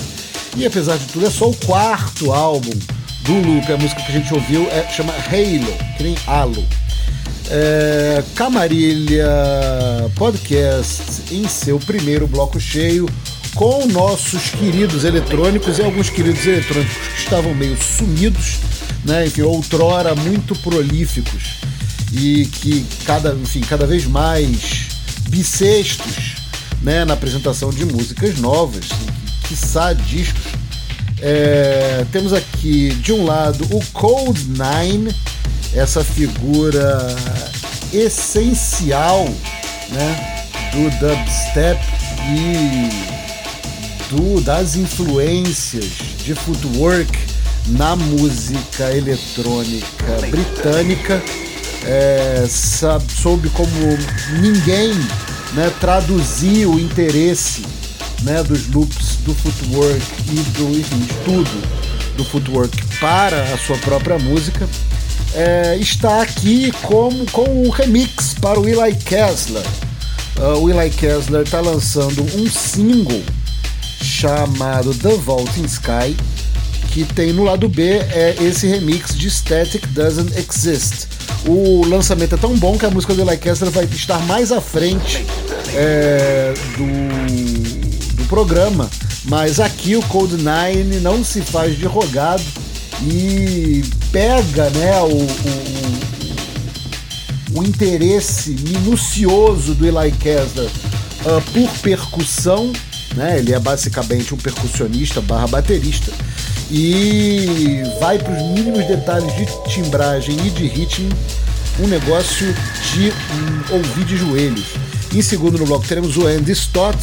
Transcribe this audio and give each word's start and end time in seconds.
E 0.55 0.65
apesar 0.65 0.97
de 0.97 1.05
tudo, 1.05 1.25
é 1.25 1.29
só 1.29 1.49
o 1.49 1.55
quarto 1.55 2.31
álbum 2.31 2.77
do 3.21 3.33
Loop. 3.33 3.71
A 3.71 3.77
música 3.77 4.01
que 4.01 4.11
a 4.11 4.15
gente 4.15 4.33
ouviu 4.33 4.67
é, 4.69 4.87
chama 4.89 5.13
Halo, 5.13 5.95
que 5.97 6.03
nem 6.03 6.15
Halo. 6.27 6.65
É, 7.49 8.23
Camarilha 8.35 9.27
Podcast 10.15 11.23
em 11.31 11.47
seu 11.47 11.77
primeiro 11.79 12.25
bloco 12.25 12.59
cheio 12.59 13.07
com 13.55 13.85
nossos 13.87 14.49
queridos 14.49 15.03
eletrônicos 15.03 15.77
e 15.77 15.83
alguns 15.83 16.09
queridos 16.09 16.45
eletrônicos 16.45 16.97
que 17.07 17.19
estavam 17.19 17.53
meio 17.53 17.77
sumidos, 17.77 18.57
né, 19.05 19.27
enfim, 19.27 19.41
outrora 19.41 20.15
muito 20.15 20.55
prolíficos 20.59 21.43
e 22.11 22.45
que 22.45 22.85
cada, 23.05 23.33
enfim, 23.33 23.61
cada 23.61 23.85
vez 23.85 24.05
mais 24.05 24.87
bissextos 25.29 26.35
né, 26.81 27.05
na 27.05 27.13
apresentação 27.13 27.69
de 27.69 27.85
músicas 27.85 28.37
novas, 28.37 28.85
quiçá 29.47 29.93
discos. 29.93 30.53
É, 31.21 32.05
temos 32.11 32.33
aqui 32.33 32.89
de 32.95 33.13
um 33.13 33.25
lado 33.25 33.65
o 33.71 33.83
Cold 33.93 34.39
Nine 34.49 35.15
essa 35.73 36.03
figura 36.03 37.15
essencial 37.91 39.25
né, 39.89 40.47
do 40.71 40.89
dubstep 40.99 41.81
e 42.29 42.89
do, 44.09 44.41
das 44.41 44.75
influências 44.75 45.85
de 46.23 46.35
footwork 46.35 47.32
na 47.67 47.95
música 47.95 48.95
eletrônica 48.95 50.05
britânica. 50.29 51.21
É, 51.85 52.45
sabe, 52.49 53.11
soube 53.11 53.49
como 53.49 53.69
ninguém 54.39 54.93
né, 55.53 55.71
traduzir 55.81 56.65
o 56.65 56.79
interesse 56.79 57.65
né, 58.21 58.41
dos 58.41 58.69
loops 58.69 59.17
do 59.25 59.33
footwork 59.33 60.01
e 60.31 60.35
do 60.57 60.79
enfim, 60.79 61.05
estudo 61.09 61.67
do 62.15 62.23
footwork 62.23 62.77
para 63.01 63.43
a 63.53 63.57
sua 63.57 63.77
própria 63.79 64.17
música 64.17 64.65
é, 65.33 65.77
está 65.77 66.21
aqui 66.21 66.71
como, 66.83 67.25
com 67.31 67.43
um 67.43 67.69
remix 67.69 68.35
para 68.39 68.59
o 68.59 68.67
Eli 68.67 68.95
Kessler. 68.95 69.65
Uh, 70.37 70.59
o 70.59 70.69
Eli 70.69 70.89
Kessler 70.91 71.41
está 71.43 71.59
lançando 71.59 72.23
um 72.35 72.49
single 72.49 73.21
chamado 74.01 74.93
The 74.93 75.15
Vaulting 75.17 75.65
Sky, 75.65 76.15
que 76.93 77.03
tem 77.03 77.33
no 77.33 77.43
lado 77.43 77.67
B 77.67 77.83
é 77.83 78.35
esse 78.39 78.67
remix 78.67 79.17
de 79.17 79.27
Static 79.27 79.87
Doesn't 79.87 80.31
Exist. 80.37 81.07
O 81.47 81.83
lançamento 81.87 82.35
é 82.35 82.37
tão 82.37 82.55
bom 82.55 82.77
que 82.77 82.85
a 82.85 82.91
música 82.91 83.15
do 83.15 83.21
Eli 83.23 83.35
Kessler 83.37 83.71
vai 83.71 83.85
estar 83.85 84.19
mais 84.27 84.51
à 84.51 84.61
frente 84.61 85.25
é, 85.73 86.53
do, 86.77 88.15
do 88.15 88.25
programa, 88.25 88.87
mas 89.25 89.59
aqui 89.59 89.95
o 89.95 90.03
Code 90.03 90.37
9 90.37 90.99
não 91.01 91.23
se 91.23 91.41
faz 91.41 91.75
de 91.75 91.87
rogado 91.87 92.43
e 93.01 93.83
pega 94.11 94.69
né, 94.69 95.01
o, 95.01 95.25
o, 97.55 97.59
o 97.59 97.63
interesse 97.63 98.51
minucioso 98.51 99.73
do 99.73 99.87
Eli 99.87 100.11
Kessler 100.11 100.69
uh, 101.25 101.41
por 101.51 101.69
percussão, 101.79 102.71
né, 103.15 103.39
ele 103.39 103.51
é 103.51 103.57
basicamente 103.59 104.31
um 104.35 104.37
percussionista 104.37 105.19
barra 105.21 105.47
baterista, 105.47 106.13
e 106.75 107.83
vai 107.99 108.17
para 108.17 108.33
os 108.33 108.41
mínimos 108.49 108.87
detalhes 108.87 109.31
de 109.35 109.45
timbragem 109.71 110.35
e 110.43 110.49
de 110.49 110.65
ritmo, 110.65 111.07
um 111.79 111.85
negócio 111.85 112.47
de 112.91 113.11
um, 113.11 113.75
ouvir 113.75 114.05
de 114.05 114.17
joelhos. 114.17 114.65
Em 115.13 115.21
segundo 115.21 115.59
no 115.59 115.67
bloco 115.67 115.87
teremos 115.87 116.17
o 116.17 116.25
Andy 116.25 116.51
Stott. 116.51 116.97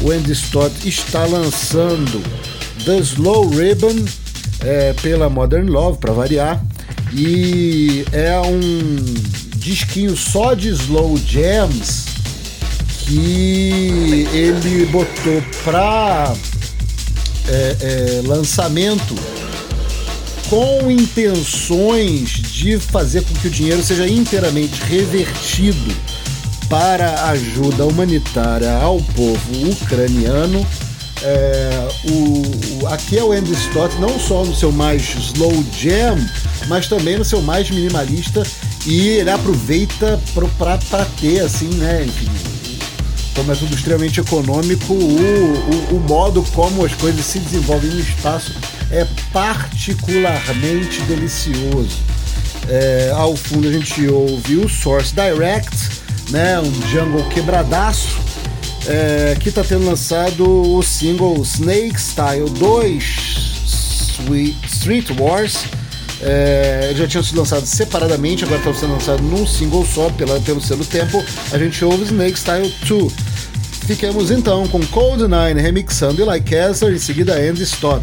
O 0.00 0.10
Andy 0.10 0.32
Stott 0.32 0.88
está 0.88 1.24
lançando 1.26 2.20
The 2.84 2.98
Slow 2.98 3.50
Ribbon 3.50 4.04
é, 4.60 4.92
pela 4.94 5.30
Modern 5.30 5.68
Love, 5.68 5.98
para 5.98 6.12
variar. 6.12 6.60
E 7.12 8.04
é 8.10 8.36
um 8.40 8.96
disquinho 9.58 10.16
só 10.16 10.54
de 10.54 10.70
slow 10.70 11.16
jams 11.18 12.06
que 13.06 14.26
ele 14.32 14.86
botou 14.86 15.40
para 15.62 16.34
é, 17.48 17.76
é, 17.80 18.22
lançamento 18.26 19.14
com 20.48 20.90
intenções 20.90 22.30
de 22.30 22.78
fazer 22.78 23.22
com 23.22 23.34
que 23.34 23.48
o 23.48 23.50
dinheiro 23.50 23.82
seja 23.82 24.06
inteiramente 24.06 24.80
revertido 24.82 25.94
para 26.68 27.28
ajuda 27.28 27.86
humanitária 27.86 28.72
ao 28.74 29.00
povo 29.00 29.70
ucraniano. 29.70 30.66
É, 31.22 31.88
o, 32.10 32.82
o, 32.82 32.86
aqui 32.88 33.16
é 33.16 33.24
o 33.24 33.32
Andy 33.32 33.52
Stott, 33.52 33.94
não 33.98 34.18
só 34.18 34.44
no 34.44 34.54
seu 34.54 34.70
mais 34.70 35.14
slow 35.16 35.64
jam, 35.78 36.18
mas 36.68 36.86
também 36.86 37.16
no 37.16 37.24
seu 37.24 37.40
mais 37.40 37.70
minimalista, 37.70 38.42
e 38.86 39.08
ele 39.08 39.30
aproveita 39.30 40.20
para 40.58 41.04
ter, 41.20 41.40
assim, 41.40 41.68
né, 41.68 42.04
enfim, 42.06 42.28
como 43.34 43.52
é 43.52 43.54
tudo 43.54 43.74
extremamente 43.74 44.20
econômico, 44.20 44.94
o, 44.94 45.92
o, 45.92 45.96
o 45.96 46.00
modo 46.08 46.42
como 46.54 46.84
as 46.84 46.94
coisas 46.94 47.24
se 47.24 47.38
desenvolvem 47.38 47.90
no 47.90 48.00
espaço 48.00 48.52
é 48.90 49.06
particularmente 49.32 51.02
delicioso. 51.02 51.98
É, 52.68 53.12
ao 53.14 53.36
fundo 53.36 53.68
a 53.68 53.72
gente 53.72 54.06
ouve 54.08 54.56
o 54.56 54.68
Source 54.68 55.14
Direct, 55.14 55.76
né, 56.30 56.58
um 56.60 56.88
jungle 56.88 57.28
quebradaço, 57.28 58.16
é, 58.86 59.36
que 59.40 59.48
está 59.48 59.62
tendo 59.64 59.86
lançado 59.86 60.76
o 60.76 60.82
single 60.82 61.42
Snake 61.42 62.00
Style 62.00 62.48
2 62.50 63.44
Street 64.66 65.10
Wars. 65.18 65.64
É, 66.26 66.92
já 66.96 67.06
tinham 67.06 67.22
sido 67.22 67.38
lançados 67.38 67.68
separadamente, 67.68 68.44
agora 68.44 68.58
estão 68.58 68.74
sendo 68.74 68.94
lançados 68.94 69.20
num 69.20 69.46
single 69.46 69.84
só 69.84 70.08
pela, 70.10 70.40
pelo 70.40 70.60
selo 70.60 70.84
Tempo. 70.84 71.22
A 71.52 71.58
gente 71.58 71.84
ouve 71.84 72.04
Snake 72.04 72.38
Style 72.38 72.72
2. 72.86 73.12
Fiquemos 73.86 74.30
então 74.30 74.66
com 74.68 74.80
Cold 74.86 75.24
Nine 75.24 75.60
remixando 75.60 76.22
Eli 76.22 76.40
Kessler, 76.40 76.94
em 76.94 76.98
seguida 76.98 77.34
Andy 77.34 77.64
Stott. 77.64 78.02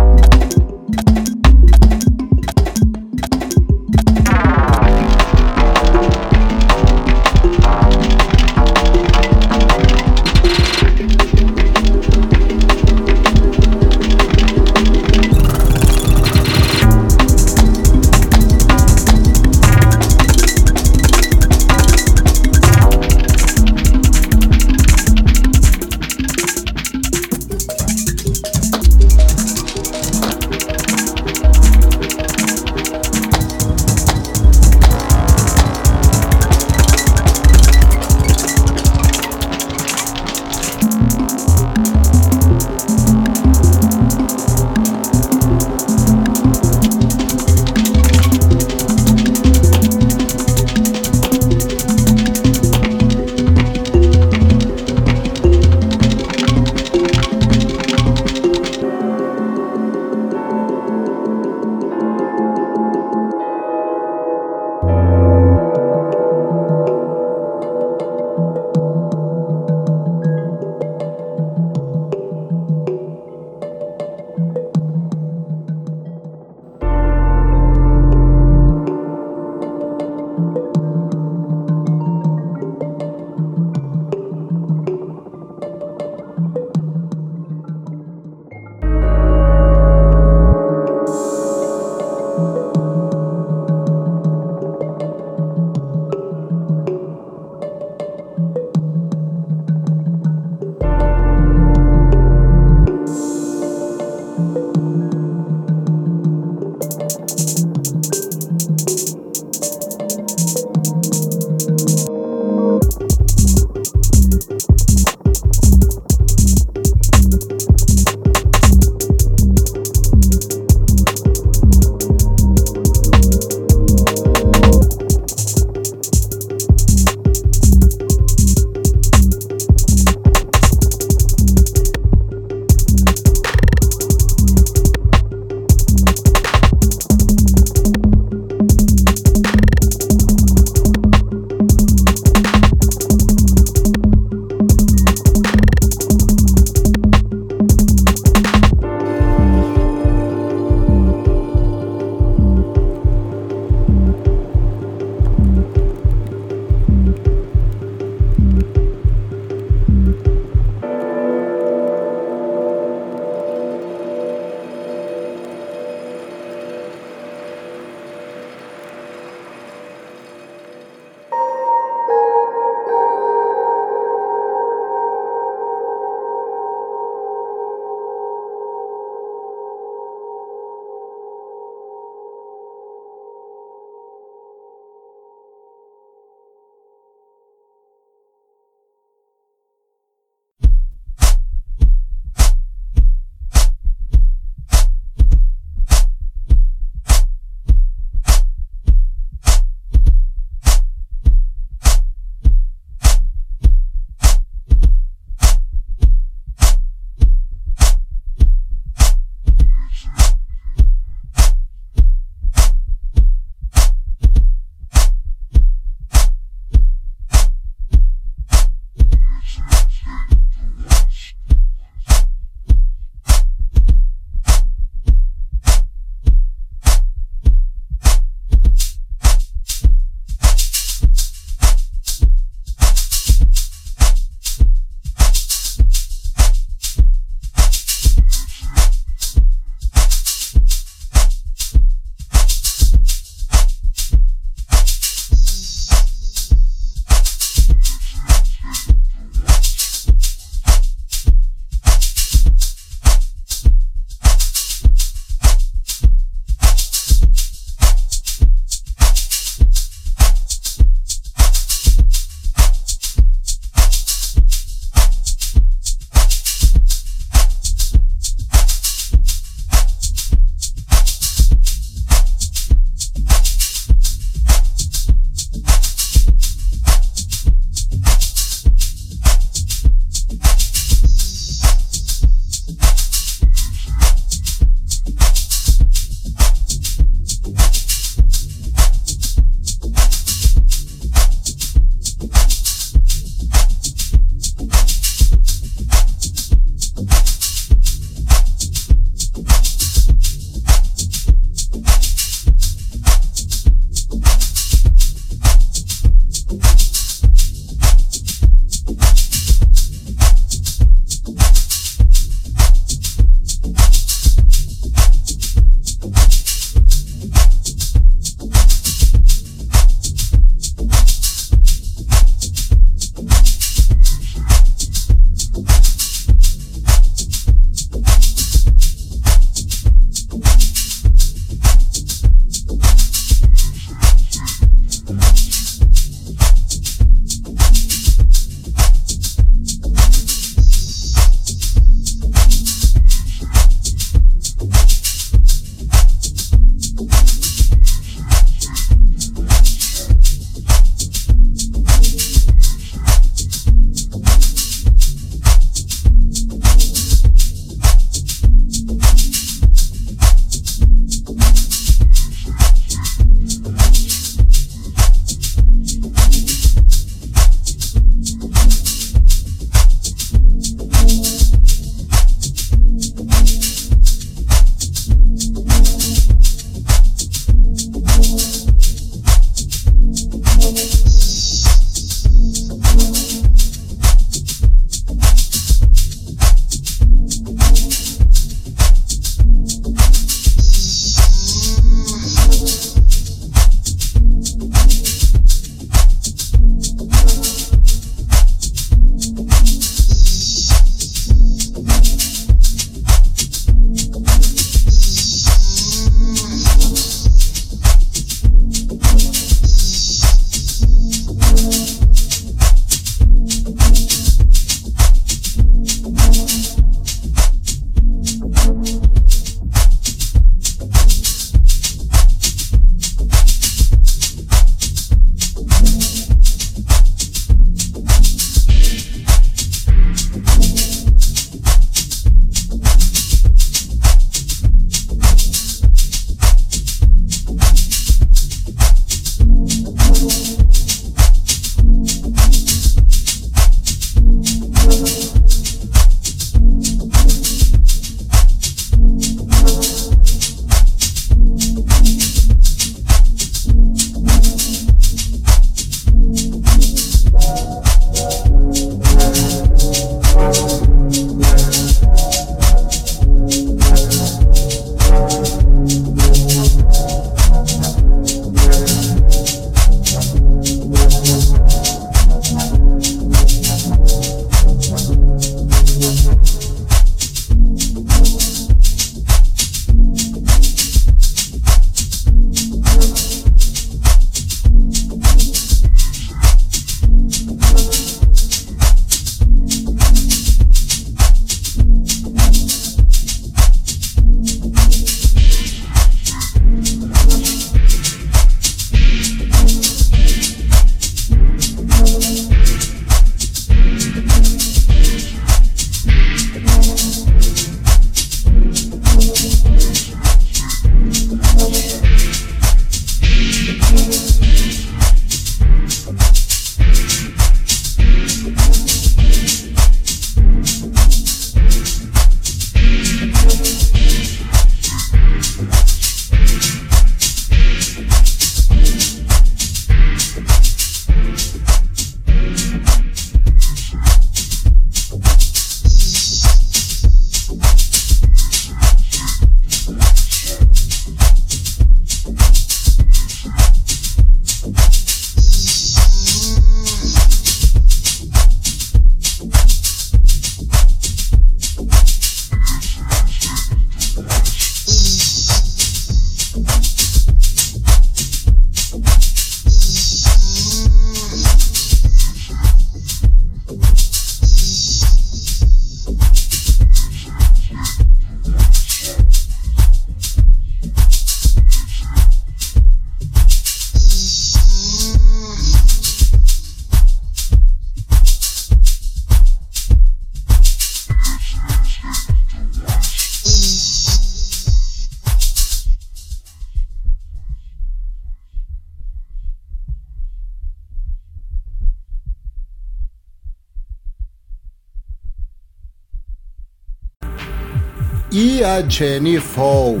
E 598.62 598.64
a 598.64 598.80
Jenny 598.80 599.40
Fall, 599.40 600.00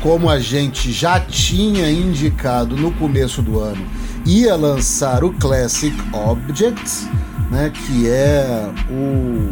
como 0.00 0.28
a 0.28 0.40
gente 0.40 0.90
já 0.90 1.20
tinha 1.20 1.88
indicado 1.88 2.76
no 2.76 2.90
começo 2.94 3.40
do 3.40 3.60
ano, 3.60 3.86
ia 4.26 4.56
lançar 4.56 5.22
o 5.22 5.32
Classic 5.34 5.94
Objects, 6.12 7.06
né, 7.48 7.70
que 7.70 8.08
é 8.08 8.68
o 8.90 9.48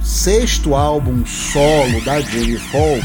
sexto 0.00 0.76
álbum 0.76 1.26
solo 1.26 2.04
da 2.04 2.20
Jenny 2.20 2.56
Fall 2.56 3.00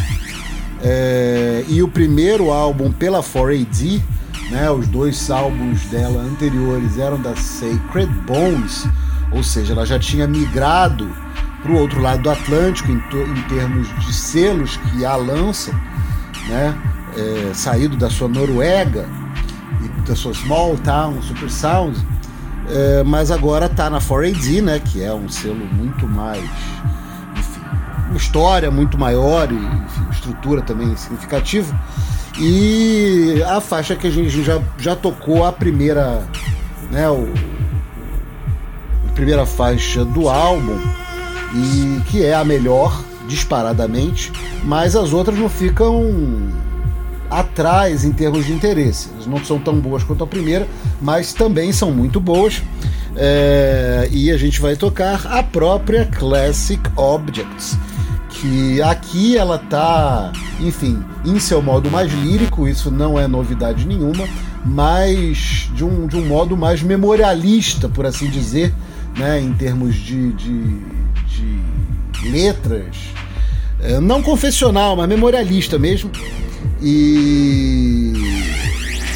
é, 0.84 1.65
e 1.67 1.82
o 1.82 1.88
primeiro 1.88 2.52
álbum 2.52 2.91
pela 2.91 3.24
4AD, 3.24 4.00
né, 4.52 4.69
os 4.69 4.88
dois 4.88 5.32
álbuns 5.32 5.82
dela 5.86 6.21
anteriores 6.21 7.00
eram 7.00 7.19
da 7.19 7.36
Sacred 7.36 8.13
Bones, 8.28 8.88
ou 9.32 9.41
seja, 9.41 9.74
ela 9.74 9.88
já 9.88 9.97
tinha 9.97 10.28
migrado 10.28 11.12
para 11.62 11.71
o 11.71 11.78
outro 11.78 12.02
lado 12.02 12.24
do 12.24 12.30
Atlântico 12.30 12.91
em, 12.91 12.95
em, 12.95 13.41
termos 13.43 13.88
de 14.00 14.13
selos 14.13 14.78
que 14.78 15.06
a 15.06 15.15
lança, 15.15 15.71
né? 16.47 16.76
É, 17.15 17.54
saído 17.54 17.97
da 17.97 18.10
sua 18.10 18.28
Noruega 18.28 19.08
e 19.84 20.02
da 20.08 20.15
sua 20.15 20.34
Small 20.34 20.78
Town 20.78 21.21
Super 21.21 21.50
Sound, 21.50 22.00
é, 22.69 23.04
mas 23.04 23.32
agora 23.32 23.65
está 23.65 23.89
na 23.89 24.00
4AD, 24.00 24.62
né? 24.62 24.80
Que 24.80 25.04
é 25.04 25.13
um 25.13 25.30
selo 25.30 25.65
muito 25.74 26.08
mais, 26.08 26.43
enfim, 27.36 27.62
uma 28.10 28.17
história 28.17 28.71
muito 28.71 28.97
maior 28.97 29.52
e 29.52 29.56
enfim, 29.56 30.08
estrutura 30.12 30.62
também 30.62 30.95
significativa. 30.95 31.78
E 32.39 33.43
a 33.45 33.60
faixa 33.60 33.95
que 33.95 34.08
a 34.08 34.10
gente 34.10 34.41
já, 34.41 34.60
já 34.78 34.95
tocou 34.95 35.45
a 35.45 35.52
primeira, 35.52 36.26
né? 36.89 37.10
O, 37.10 37.32
a 39.10 39.13
primeira 39.13 39.45
faixa 39.45 40.06
do 40.06 40.30
álbum 40.30 40.80
e 41.54 42.02
que 42.10 42.24
é 42.24 42.34
a 42.34 42.44
melhor 42.44 43.04
disparadamente, 43.28 44.32
mas 44.64 44.96
as 44.96 45.14
outras 45.14 45.38
não 45.38 45.50
ficam 45.50 46.52
atrás 47.30 48.04
em 48.04 48.12
termos 48.12 48.46
de 48.46 48.52
interesse. 48.52 49.10
Elas 49.14 49.26
não 49.26 49.44
são 49.44 49.58
tão 49.58 49.80
boas 49.80 50.04
quanto 50.04 50.24
a 50.24 50.28
primeira, 50.28 50.68
mas 51.02 51.34
também 51.34 51.72
são 51.72 51.92
muito 51.92 52.20
boas. 52.20 52.62
É, 53.16 54.08
e 54.12 54.30
a 54.32 54.38
gente 54.38 54.60
vai 54.62 54.76
tocar 54.76 55.26
a 55.28 55.42
própria 55.42 56.06
Classic 56.06 56.82
Objects, 56.96 57.78
que 58.30 58.82
aqui 58.82 59.38
ela 59.38 59.58
tá, 59.58 60.32
enfim, 60.60 61.04
em 61.26 61.40
seu 61.40 61.62
modo 61.62 61.90
mais 61.90 62.12
lírico, 62.12 62.68
isso 62.68 62.90
não 62.90 63.20
é 63.20 63.28
novidade 63.28 63.86
nenhuma, 63.86 64.28
mas 64.66 65.70
de 65.74 65.84
um, 65.84 66.08
de 66.08 66.16
um 66.16 66.26
modo 66.26 66.56
mais 66.56 66.82
memorialista, 66.82 67.90
por 67.90 68.06
assim 68.06 68.30
dizer, 68.30 68.74
né, 69.18 69.42
em 69.42 69.52
termos 69.54 69.96
de, 69.96 70.32
de 70.34 70.78
de 71.41 72.30
letras, 72.30 72.95
é, 73.80 73.99
não 73.99 74.21
confessional, 74.21 74.95
mas 74.95 75.10
memorialista 75.10 75.80
mesmo. 75.80 76.12
E 76.82 78.13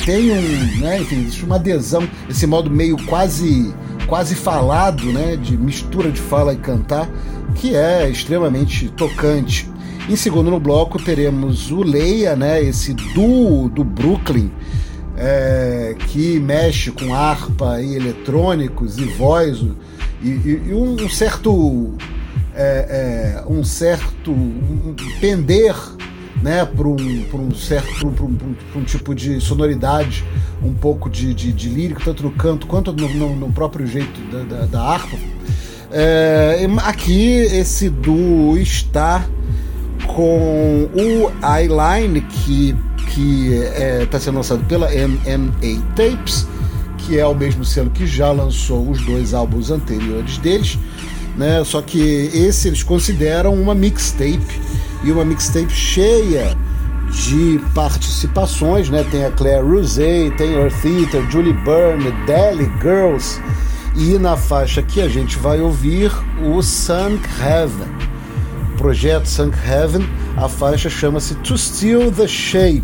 tem 0.05 0.31
um, 0.31 0.79
né, 0.79 1.01
enfim, 1.01 1.21
existe 1.21 1.43
uma 1.43 1.55
adesão, 1.55 2.07
esse 2.29 2.45
modo 2.45 2.69
meio 2.69 2.97
quase 3.05 3.73
quase 4.07 4.35
falado, 4.35 5.03
né, 5.11 5.35
de 5.35 5.57
mistura 5.57 6.11
de 6.11 6.21
fala 6.21 6.53
e 6.53 6.57
cantar, 6.57 7.09
que 7.55 7.75
é 7.75 8.07
extremamente 8.07 8.87
tocante. 8.89 9.67
Em 10.07 10.15
segundo 10.15 10.51
no 10.51 10.59
bloco 10.59 11.01
teremos 11.01 11.71
o 11.71 11.81
Leia, 11.81 12.35
né, 12.35 12.61
esse 12.61 12.93
duo 12.93 13.67
do 13.67 13.83
Brooklyn, 13.83 14.51
é, 15.17 15.95
que 16.07 16.39
mexe 16.39 16.91
com 16.91 17.15
harpa 17.15 17.81
e 17.81 17.95
eletrônicos 17.95 18.99
e 18.99 19.05
voz 19.05 19.57
e, 20.21 20.27
e, 20.27 20.61
e 20.67 20.73
um 20.73 21.09
certo 21.09 21.95
é, 22.55 23.43
é, 23.45 23.51
um 23.51 23.63
certo 23.63 24.31
um 24.31 24.95
pender 25.19 25.75
né, 26.41 26.65
para 26.65 26.87
um, 26.87 26.95
um 26.95 27.55
certo 27.55 28.07
pra 28.11 28.25
um, 28.25 28.33
pra 28.33 28.79
um, 28.79 28.83
tipo 28.83 29.15
de 29.15 29.39
sonoridade, 29.41 30.23
um 30.63 30.73
pouco 30.73 31.09
de, 31.09 31.33
de, 31.33 31.51
de 31.51 31.69
lírico, 31.69 32.01
tanto 32.03 32.23
no 32.23 32.31
canto 32.31 32.67
quanto 32.67 32.93
no, 32.93 33.09
no, 33.09 33.35
no 33.35 33.51
próprio 33.51 33.87
jeito 33.87 34.19
da, 34.31 34.43
da, 34.43 34.65
da 34.65 34.81
harpa. 34.81 35.17
É, 35.91 36.67
aqui 36.83 37.37
esse 37.37 37.89
duo 37.89 38.57
está 38.57 39.25
com 40.07 40.89
o 40.93 41.31
Eyeline, 41.57 42.21
que 42.21 42.75
está 44.03 44.17
é, 44.17 44.19
sendo 44.19 44.35
lançado 44.35 44.63
pela 44.65 44.87
MMA 44.89 45.81
Tapes, 45.95 46.47
que 46.99 47.17
é 47.17 47.25
o 47.25 47.33
mesmo 47.33 47.63
selo 47.63 47.89
que 47.89 48.05
já 48.05 48.31
lançou 48.31 48.89
os 48.89 49.03
dois 49.05 49.33
álbuns 49.33 49.71
anteriores 49.71 50.37
deles 50.37 50.77
né? 51.37 51.63
Só 51.63 51.81
que 51.81 52.29
esse 52.33 52.67
eles 52.67 52.83
consideram 52.83 53.53
uma 53.53 53.75
mixtape 53.75 54.61
e 55.03 55.11
uma 55.11 55.25
mixtape 55.25 55.71
cheia 55.71 56.55
de 57.11 57.59
participações, 57.73 58.89
né? 58.89 59.05
Tem 59.09 59.25
a 59.25 59.31
Claire 59.31 59.65
Rosé, 59.65 60.29
tem 60.37 60.53
Earth 60.53 60.83
Eater, 60.85 61.29
Julie 61.29 61.53
Byrne, 61.53 62.11
Delhi 62.25 62.71
Girls 62.81 63.39
e 63.95 64.17
na 64.17 64.35
faixa 64.35 64.81
que 64.81 65.01
a 65.01 65.07
gente 65.07 65.37
vai 65.37 65.61
ouvir 65.61 66.11
o 66.43 66.61
Sunk 66.61 67.27
Heaven. 67.41 67.87
projeto 68.77 69.25
Sunk 69.25 69.57
Heaven, 69.65 70.07
a 70.35 70.49
faixa 70.49 70.89
chama-se 70.89 71.35
To 71.35 71.57
Steal 71.57 72.11
the 72.11 72.27
Shape 72.27 72.83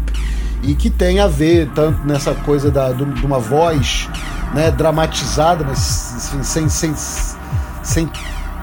e 0.63 0.73
que 0.75 0.89
tem 0.89 1.19
a 1.19 1.27
ver 1.27 1.69
tanto 1.73 2.05
nessa 2.07 2.33
coisa 2.33 2.71
da, 2.71 2.91
de 2.91 3.25
uma 3.25 3.39
voz 3.39 4.07
né, 4.53 4.71
dramatizada, 4.71 5.63
mas 5.63 5.79
assim, 6.15 6.43
sem, 6.43 6.69
sem, 6.69 6.93
sem 7.83 8.09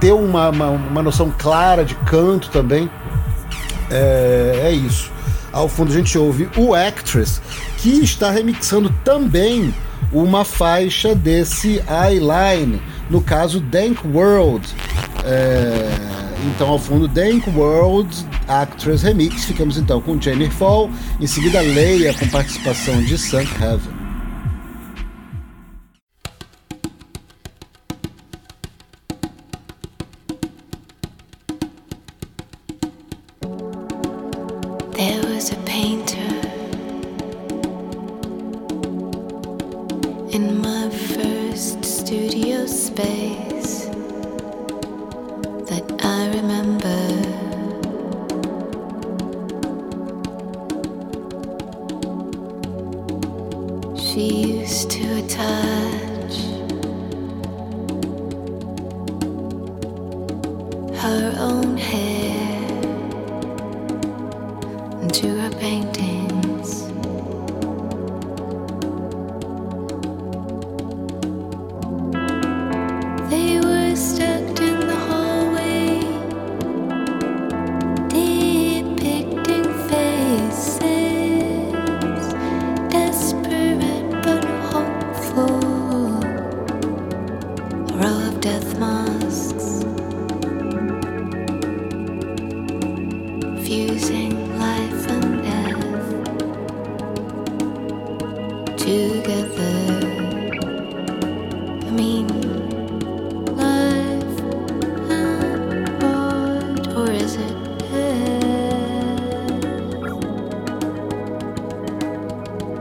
ter 0.01 0.13
uma, 0.13 0.51
uma, 0.51 0.71
uma 0.71 1.03
noção 1.03 1.33
clara 1.37 1.85
de 1.85 1.95
canto 1.95 2.51
também. 2.51 2.91
É, 3.91 4.63
é, 4.65 4.73
isso. 4.73 5.11
Ao 5.53 5.69
fundo 5.69 5.93
a 5.93 5.97
gente 5.97 6.17
ouve 6.19 6.49
o 6.57 6.75
Actress, 6.75 7.41
que 7.79 8.03
está 8.03 8.31
remixando 8.31 8.95
também 9.05 9.75
uma 10.13 10.45
faixa 10.45 11.15
desse 11.15 11.83
Eyeline, 11.89 12.81
no 13.11 13.21
caso 13.21 13.61
Dank 13.61 14.07
World. 14.07 14.67
É, 15.25 15.91
então 16.47 16.69
ao 16.69 16.79
fundo 16.79 17.09
Dank 17.09 17.49
World 17.51 18.27
Actress 18.47 19.05
Remix, 19.05 19.45
ficamos 19.45 19.77
então 19.77 20.01
com 20.01 20.21
Jennifer 20.21 20.53
Fall, 20.53 20.91
em 21.21 21.27
seguida 21.27 21.61
Leia 21.61 22.15
com 22.15 22.27
participação 22.29 23.03
de 23.03 23.19
Sunk 23.19 23.51
Heaven. 23.63 23.98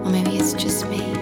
Or 0.07 0.09
maybe 0.09 0.37
it's 0.37 0.53
just 0.53 0.87
me. 0.87 1.16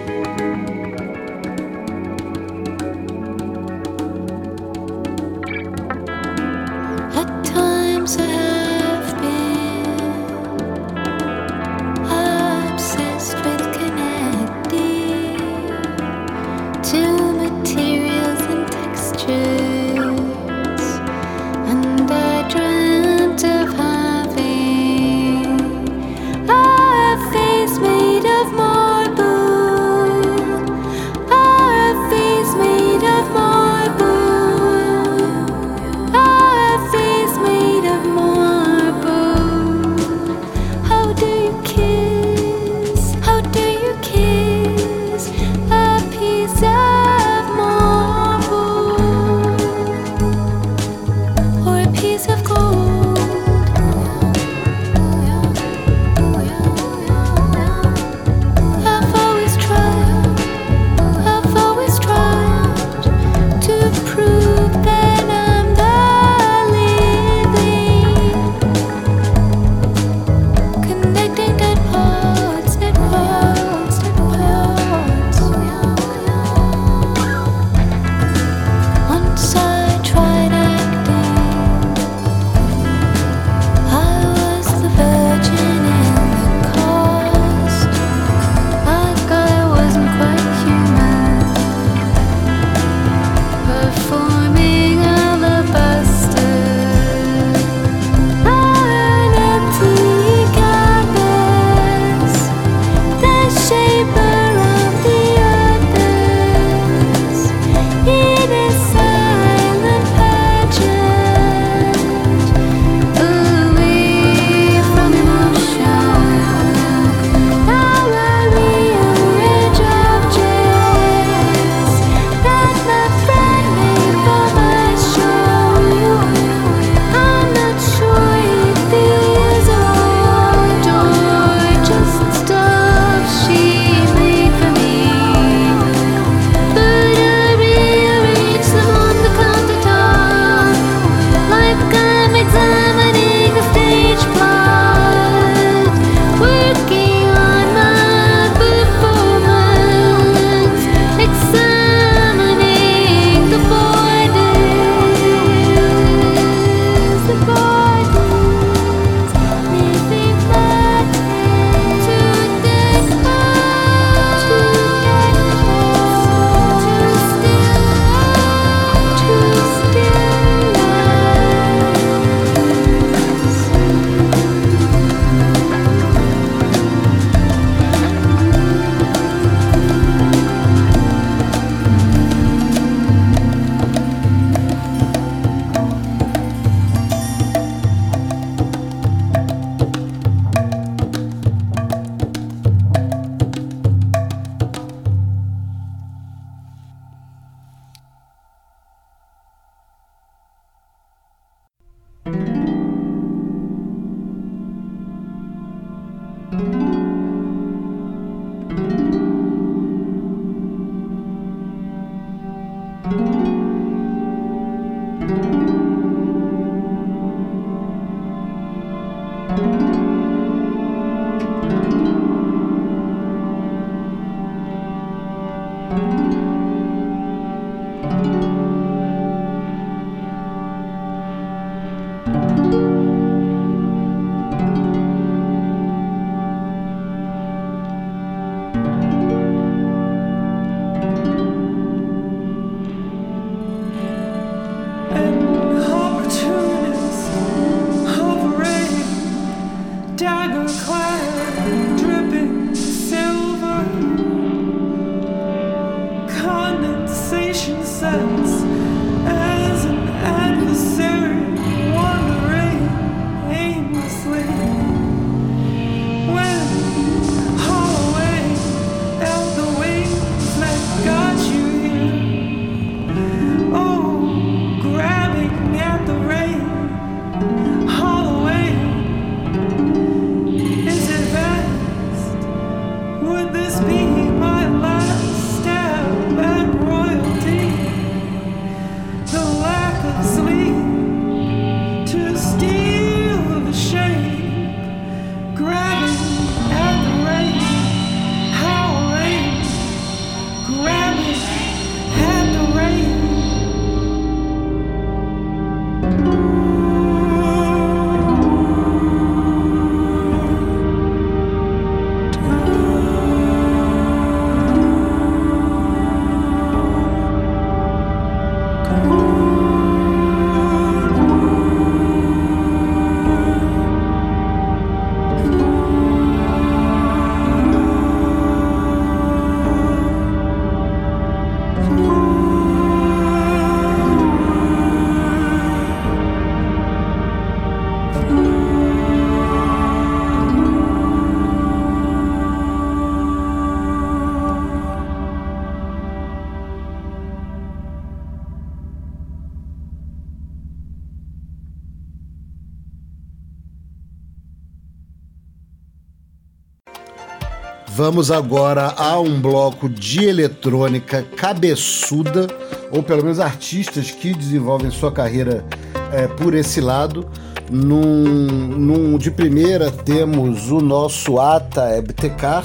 Vamos 358.08 358.30
agora 358.30 358.94
a 358.96 359.18
um 359.18 359.40
bloco 359.40 359.88
de 359.88 360.26
eletrônica 360.26 361.24
cabeçuda, 361.36 362.46
ou 362.92 363.02
pelo 363.02 363.24
menos 363.24 363.40
artistas 363.40 364.12
que 364.12 364.32
desenvolvem 364.32 364.92
sua 364.92 365.10
carreira 365.10 365.64
é, 366.12 366.28
por 366.28 366.54
esse 366.54 366.80
lado. 366.80 367.28
Num, 367.68 368.46
num, 368.78 369.18
de 369.18 369.32
primeira 369.32 369.90
temos 369.90 370.70
o 370.70 370.80
nosso 370.80 371.40
Ata 371.40 371.98
Ebtekar, 371.98 372.64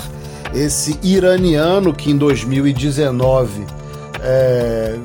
esse 0.53 0.99
iraniano 1.01 1.91
que 1.91 2.11
em 2.11 2.17
2019 2.17 3.65
é, 4.21 4.95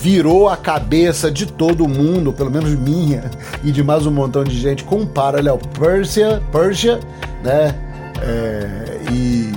virou 0.00 0.48
a 0.48 0.56
cabeça 0.56 1.32
de 1.32 1.46
todo 1.46 1.88
mundo, 1.88 2.32
pelo 2.32 2.52
menos 2.52 2.70
minha 2.76 3.28
e 3.64 3.72
de 3.72 3.82
mais 3.82 4.06
um 4.06 4.12
montão 4.12 4.44
de 4.44 4.56
gente, 4.56 4.84
com 4.84 5.04
Parallel 5.04 5.58
Persia, 5.76 6.40
Persia 6.52 7.00
né? 7.42 7.74
É, 8.22 8.95
e 9.10 9.52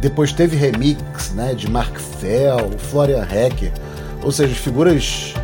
depois 0.00 0.32
teve 0.32 0.56
remix 0.56 1.32
né, 1.32 1.54
de 1.54 1.70
Mark 1.70 1.98
Fell, 1.98 2.70
Florian 2.78 3.26
Hecker, 3.30 3.72
ou 4.22 4.30
seja, 4.30 4.54
figuras 4.54 5.34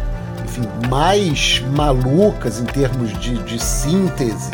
enfim, 0.45 0.69
mais 0.89 1.63
malucas 1.75 2.61
em 2.61 2.65
termos 2.65 3.13
de, 3.19 3.35
de 3.43 3.63
síntese 3.63 4.51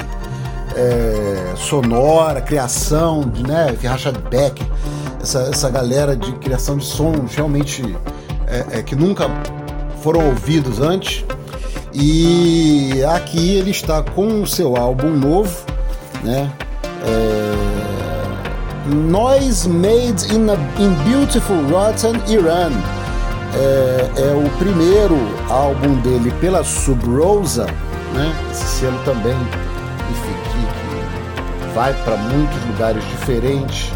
é, 0.77 1.55
sonora, 1.57 2.41
criação, 2.41 3.21
de, 3.23 3.43
né, 3.43 3.77
Rachad 3.83 4.17
Beck, 4.31 4.63
essa, 5.23 5.41
essa 5.53 5.69
galera 5.69 6.17
de 6.17 6.33
criação 6.33 6.77
de 6.77 6.85
sons 6.85 7.35
realmente 7.35 7.83
é, 8.47 8.79
é, 8.79 8.83
que 8.83 8.95
nunca 8.95 9.29
foram 10.03 10.27
ouvidos 10.27 10.81
antes. 10.81 11.25
E 11.93 13.03
aqui 13.15 13.57
ele 13.57 13.71
está 13.71 14.03
com 14.03 14.43
o 14.43 14.47
seu 14.47 14.77
álbum 14.77 15.11
novo, 15.11 15.65
né? 16.23 16.51
É, 17.05 17.70
Noise 18.87 19.69
Made 19.69 20.33
in, 20.33 20.49
a, 20.49 20.55
in 20.81 20.95
Beautiful 21.05 21.61
Rotten 21.69 22.17
Iran. 22.29 22.73
É, 23.55 24.11
é, 24.17 24.33
o 24.33 24.49
primeiro 24.59 25.19
álbum 25.49 25.97
dele 26.01 26.33
pela 26.41 26.63
Sub 26.63 27.05
Rosa, 27.05 27.67
né? 28.15 28.33
Esse 28.51 28.65
selo 28.65 28.99
também, 29.05 29.35
que 29.35 30.15
vai 31.75 31.93
para 32.05 32.17
muitos 32.17 32.65
lugares 32.67 33.05
diferentes, 33.09 33.93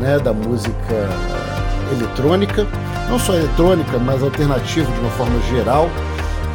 né? 0.00 0.18
Da 0.18 0.32
música 0.32 1.08
eletrônica, 1.90 2.66
não 3.08 3.18
só 3.18 3.34
eletrônica, 3.34 3.98
mas 3.98 4.22
alternativa 4.22 4.90
de 4.90 5.00
uma 5.00 5.10
forma 5.10 5.40
geral. 5.50 5.88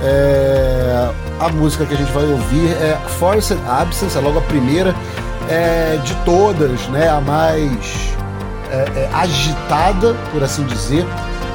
É, 0.01 1.11
a 1.39 1.49
música 1.49 1.85
que 1.85 1.93
a 1.93 1.97
gente 1.97 2.11
vai 2.11 2.25
ouvir 2.25 2.71
é 2.73 2.97
Forced 3.19 3.57
Absence, 3.67 4.17
é 4.17 4.21
logo 4.21 4.39
a 4.39 4.43
primeira 4.43 4.95
é, 5.49 5.99
de 6.03 6.15
todas, 6.25 6.87
né, 6.87 7.09
a 7.09 7.19
mais 7.19 8.13
é, 8.71 8.75
é, 8.75 9.09
agitada, 9.13 10.15
por 10.31 10.43
assim 10.43 10.63
dizer. 10.65 11.05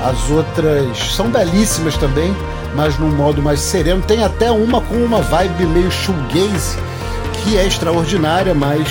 As 0.05 0.31
outras 0.31 0.97
são 1.15 1.29
belíssimas 1.29 1.97
também, 1.97 2.35
mas 2.75 2.97
num 2.99 3.11
modo 3.11 3.43
mais 3.43 3.59
sereno. 3.59 4.01
Tem 4.03 4.23
até 4.23 4.51
uma 4.51 4.81
com 4.81 4.95
uma 4.95 5.21
vibe 5.21 5.67
meio 5.67 5.91
shoegaze, 5.91 6.79
que 7.43 7.57
é 7.59 7.67
extraordinária, 7.67 8.55
mas 8.55 8.87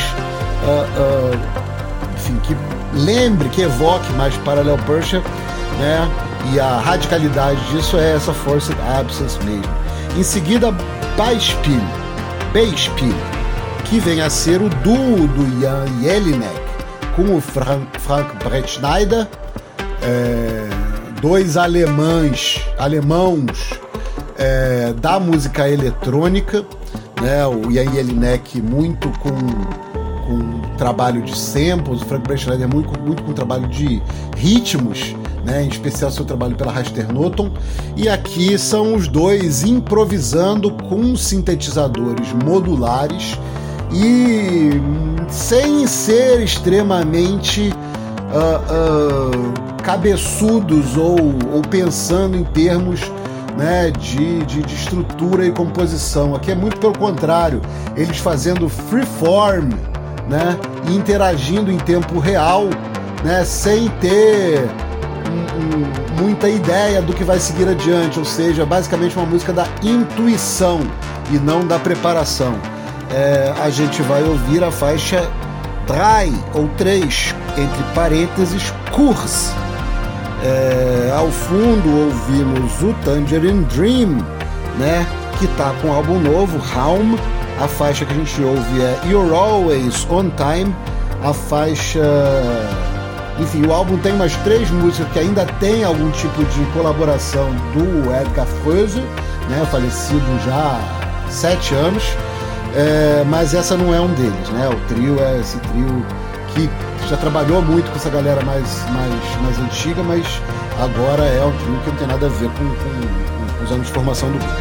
uh, 0.64 1.34
uh, 1.34 1.40
enfim, 2.16 2.38
que 2.44 2.56
lembre, 2.94 3.48
que 3.50 3.62
evoque 3.62 4.12
mais 4.13 4.36
Parallel 4.38 4.78
Persia, 4.80 5.21
né? 5.80 6.10
E 6.54 6.60
a 6.60 6.78
radicalidade 6.78 7.60
disso 7.71 7.98
é 7.98 8.15
essa 8.15 8.34
Forced 8.34 8.76
Absence 9.00 9.40
mesmo. 9.44 9.63
Em 10.17 10.24
seguida, 10.24 10.74
Beispiel, 11.15 11.82
Beispiel, 12.54 13.15
que 13.90 14.00
vem 14.00 14.21
a 14.21 14.29
ser 14.29 14.62
o 14.62 14.67
duo 14.67 15.27
do 15.27 15.62
Jan 15.62 15.85
Jelinek 16.02 16.60
com 17.15 17.38
o 17.38 17.40
Frank, 17.40 17.88
Frank 18.00 18.44
Brettschneider, 18.44 19.25
é, 20.02 20.67
dois 21.21 21.56
alemães, 21.56 22.62
alemãos 22.77 23.79
é, 24.38 24.94
da 24.94 25.19
música 25.21 25.69
eletrônica, 25.69 26.65
né? 27.21 27.48
O 27.48 27.71
Jan 27.71 27.94
Jelinek 27.94 28.62
muito 28.62 29.10
com, 29.19 29.31
com 29.31 30.75
trabalho 30.77 31.21
de 31.21 31.38
samples, 31.38 32.02
o 32.02 32.06
Frank 32.06 32.23
Brettschneider 32.23 32.67
muito, 32.67 33.00
muito 33.00 33.23
com 33.23 33.31
trabalho 33.31 33.69
de 33.69 34.02
ritmos, 34.35 35.15
né, 35.46 35.63
em 35.63 35.69
especial 35.69 36.12
seu 36.12 36.25
trabalho 36.25 36.58
pela 36.58 36.73
Raster 36.73 37.12
Noton. 37.12 37.52
E 37.96 38.10
aqui 38.10 38.58
são 38.58 38.96
os 38.96 39.08
dois 39.08 39.63
improvisando 39.63 40.71
com 40.71 41.15
sintetizadores 41.15 42.33
modulares 42.33 43.40
e 43.92 44.81
sem 45.29 45.88
ser 45.88 46.42
extremamente 46.42 47.73
uh, 48.31 49.35
uh, 49.35 49.77
cabeçudos 49.81 50.98
ou, 50.98 51.17
ou, 51.54 51.62
pensando 51.62 52.35
em 52.35 52.44
termos 52.44 53.12
né, 53.58 53.92
de, 53.92 54.44
de, 54.46 54.62
de, 54.62 54.75
estrutura 54.75 55.46
e 55.46 55.52
composição. 55.52 56.35
Aqui 56.35 56.52
é 56.52 56.56
muito 56.56 56.77
pelo 56.77 56.98
contrário, 56.98 57.62
eles 57.96 58.17
fazendo 58.17 58.67
freeform 58.69 59.69
né, 60.27 60.58
e 60.90 60.96
interagindo 60.96 61.71
em 61.71 61.77
tempo 61.77 62.19
real, 62.19 62.65
né, 63.23 63.44
sem 63.46 63.88
ter 64.02 64.67
muita 66.21 66.50
ideia 66.50 67.02
do 67.02 67.13
que 67.13 67.23
vai 67.23 67.40
seguir 67.40 67.67
adiante, 67.67 68.19
ou 68.19 68.25
seja, 68.25 68.65
basicamente 68.65 69.15
uma 69.15 69.25
música 69.25 69.54
da 69.54 69.67
intuição 69.81 70.79
e 71.31 71.38
não 71.38 71.65
da 71.65 71.79
preparação 71.79 72.56
é, 73.12 73.54
a 73.62 73.70
gente 73.70 74.02
vai 74.04 74.24
ouvir 74.24 74.64
a 74.64 74.72
faixa 74.72 75.28
Trai 75.86 76.34
ou 76.54 76.68
3, 76.78 77.34
entre 77.58 77.84
parênteses, 77.96 78.74
Curse. 78.92 79.54
É, 80.44 81.12
ao 81.18 81.30
fundo 81.32 82.06
ouvimos 82.06 82.82
o 82.84 82.94
Tangerine 83.06 83.64
Dream, 83.66 84.18
né, 84.78 85.08
que 85.40 85.46
está 85.46 85.74
com 85.82 85.88
um 85.88 85.94
álbum 85.94 86.20
novo, 86.20 86.58
Raum, 86.58 87.18
A 87.60 87.68
faixa 87.68 88.06
que 88.06 88.12
a 88.12 88.16
gente 88.16 88.42
ouve 88.44 88.82
é 88.82 89.00
You're 89.10 89.34
Always 89.34 90.06
On 90.12 90.30
Time. 90.30 90.76
A 91.24 91.34
faixa. 91.34 92.04
Enfim, 93.40 93.66
o 93.66 93.74
álbum 93.74 93.98
tem 93.98 94.14
umas 94.14 94.36
três 94.38 94.70
músicas 94.70 95.12
que 95.12 95.20
ainda 95.20 95.46
tem 95.60 95.84
algum 95.84 96.12
tipo 96.12 96.44
de 96.44 96.66
colaboração 96.74 97.50
do 97.74 98.14
Edgar 98.14 98.46
Froese, 98.62 99.00
né, 99.50 99.66
falecido 99.72 100.22
já 100.46 100.54
há 100.54 101.32
sete 101.32 101.74
anos. 101.74 102.04
É, 102.78 103.23
mas 103.23 103.56
essa 103.56 103.75
não 103.75 103.92
é 103.92 104.00
um 104.00 104.13
deles, 104.13 104.50
né? 104.52 104.69
O 104.69 104.75
trio 104.88 105.19
é 105.19 105.40
esse 105.40 105.58
trio 105.58 106.06
que 106.54 106.69
já 107.10 107.17
trabalhou 107.17 107.60
muito 107.60 107.90
com 107.90 107.98
essa 107.98 108.10
galera 108.10 108.46
mais, 108.46 108.86
mais, 108.92 109.42
mais 109.42 109.60
antiga, 109.60 110.04
mas 110.04 110.23
agora 110.80 111.23
é 111.23 111.44
um 111.44 111.52
trio 111.58 111.80
que 111.84 111.90
não 111.90 111.98
tem 111.98 112.08
nada 112.08 112.28
a 112.28 112.30
ver 112.30 112.50
com, 112.50 112.69
com, 112.69 113.58
com 113.58 113.63
os 113.63 113.71
anos 113.71 113.88
de 113.88 113.94
formação 113.94 114.30
do 114.32 114.38
grupo. 114.38 114.54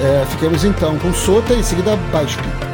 É, 0.00 0.24
fiquemos 0.30 0.64
então 0.64 0.98
com 0.98 1.12
Sota 1.12 1.52
e 1.52 1.60
em 1.60 1.62
seguida 1.62 1.94
Baspi. 2.10 2.71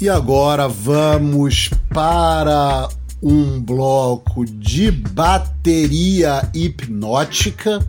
E 0.00 0.08
agora 0.08 0.68
vamos 0.68 1.70
para 1.92 2.88
um 3.20 3.60
bloco 3.60 4.44
de 4.44 4.92
bateria 4.92 6.48
hipnótica, 6.54 7.84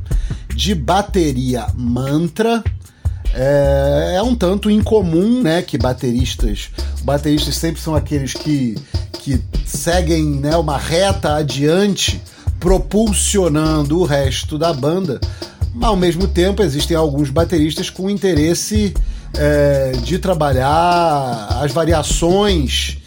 de 0.56 0.74
bateria 0.74 1.68
mantra. 1.76 2.64
É, 3.32 4.14
é, 4.16 4.24
um 4.24 4.34
tanto 4.34 4.72
incomum, 4.72 5.44
né, 5.44 5.62
que 5.62 5.78
bateristas, 5.78 6.72
bateristas 7.04 7.56
sempre 7.56 7.80
são 7.80 7.94
aqueles 7.94 8.34
que, 8.34 8.76
que 9.22 9.40
seguem 9.64 10.24
né, 10.26 10.58
uma 10.58 10.80
reta 10.80 11.36
adiante, 11.36 12.20
propulsionando 12.60 14.00
o 14.00 14.04
resto 14.04 14.58
da 14.58 14.74
banda. 14.74 15.20
Mas, 15.76 15.90
ao 15.90 15.96
mesmo 15.96 16.28
tempo, 16.28 16.64
existem 16.64 16.98
alguns 16.98 17.30
bateristas 17.30 17.92
com 17.92 18.10
interesse 18.10 18.96
é, 19.40 19.94
de 20.04 20.20
trabalhar 20.20 21.48
as 21.62 21.72
variações 21.72 22.98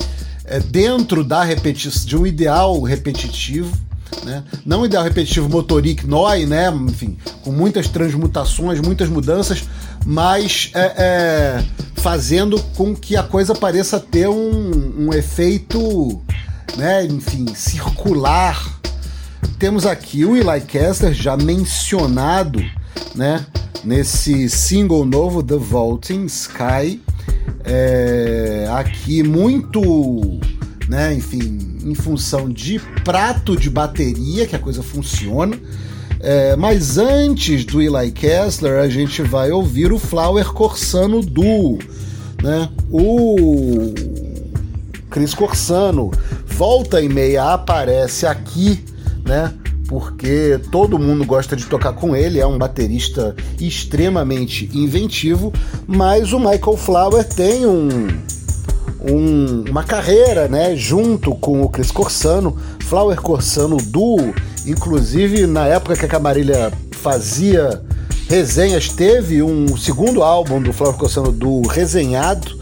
é, 0.47 0.59
dentro 0.59 1.23
da 1.23 1.45
repetição, 1.45 2.07
de 2.07 2.17
um 2.17 2.27
ideal 2.27 2.81
repetitivo. 2.81 3.77
Né? 4.25 4.43
Não 4.65 4.81
um 4.81 4.87
ideal 4.87 5.05
repetitivo 5.05 5.49
motoric 5.49 6.07
noi, 6.07 6.47
né? 6.47 6.71
enfim, 6.71 7.19
com 7.45 7.53
muitas 7.53 7.87
transmutações, 7.89 8.81
muitas 8.81 9.11
mudanças, 9.11 9.65
mas 10.07 10.71
é, 10.75 10.81
é, 10.97 11.65
fazendo 11.97 12.59
com 12.77 12.95
que 12.95 13.15
a 13.15 13.23
coisa 13.23 13.55
pareça 13.55 14.01
ter 14.01 14.29
um, 14.29 15.07
um 15.07 15.13
efeito, 15.13 16.23
né? 16.77 17.05
enfim, 17.05 17.55
circular. 17.55 18.81
Temos 19.59 19.85
aqui 19.85 20.25
o 20.25 20.35
Eli 20.35 20.61
Kessler 20.63 21.13
já 21.13 21.37
mencionado, 21.37 22.59
né? 23.15 23.45
Nesse 23.85 24.49
single 24.49 25.05
novo 25.05 25.43
The 25.43 25.57
Vaulting 25.57 26.25
Sky. 26.27 27.01
É, 27.65 28.67
aqui 28.71 29.23
muito, 29.23 30.41
né, 30.89 31.15
enfim, 31.15 31.79
em 31.85 31.95
função 31.95 32.49
de 32.49 32.79
prato 33.05 33.57
de 33.57 33.71
bateria, 33.71 34.47
que 34.47 34.57
a 34.57 34.59
coisa 34.59 34.83
funciona. 34.83 35.59
É, 36.21 36.55
mas 36.55 36.99
antes 36.99 37.65
do 37.65 37.83
Eli 37.83 38.13
Kessler, 38.13 38.81
a 38.81 38.89
gente 38.89 39.23
vai 39.23 39.51
ouvir 39.51 39.93
o 39.93 39.99
Flower 39.99 40.53
Corsano 40.53 41.21
Duo, 41.21 41.79
né? 42.41 42.69
O 42.89 43.93
Chris 45.11 45.35
Corsano 45.35 46.13
volta 46.47 47.01
e 47.01 47.09
meia 47.09 47.53
aparece 47.53 48.25
aqui, 48.25 48.85
né? 49.25 49.53
Porque 49.93 50.59
todo 50.71 50.99
mundo 50.99 51.23
gosta 51.23 51.55
de 51.55 51.67
tocar 51.67 51.93
com 51.93 52.17
ele, 52.17 52.41
é 52.41 52.47
um 52.47 52.57
baterista 52.57 53.37
extremamente 53.61 54.71
inventivo, 54.73 55.53
mas 55.87 56.33
o 56.33 56.39
Michael 56.39 56.79
Flower 56.79 57.23
tem 57.23 57.67
um, 57.67 58.09
um, 59.03 59.65
uma 59.69 59.85
carreira 59.85 60.49
né, 60.49 60.75
junto 60.75 61.35
com 61.35 61.61
o 61.61 61.69
Chris 61.69 61.91
Corsano, 61.91 62.57
Flower 62.85 63.21
Corsano 63.21 63.77
Duo, 63.77 64.35
inclusive 64.67 65.47
na 65.47 65.67
época 65.67 65.95
que 65.95 66.07
a 66.07 66.09
Camarilha 66.09 66.73
fazia 66.93 67.83
resenhas, 68.31 68.89
teve 68.89 69.43
um 69.43 69.77
segundo 69.77 70.23
álbum 70.23 70.63
do 70.63 70.73
Flower 70.73 70.97
Corsano 70.97 71.31
Duo 71.31 71.67
resenhado, 71.69 72.59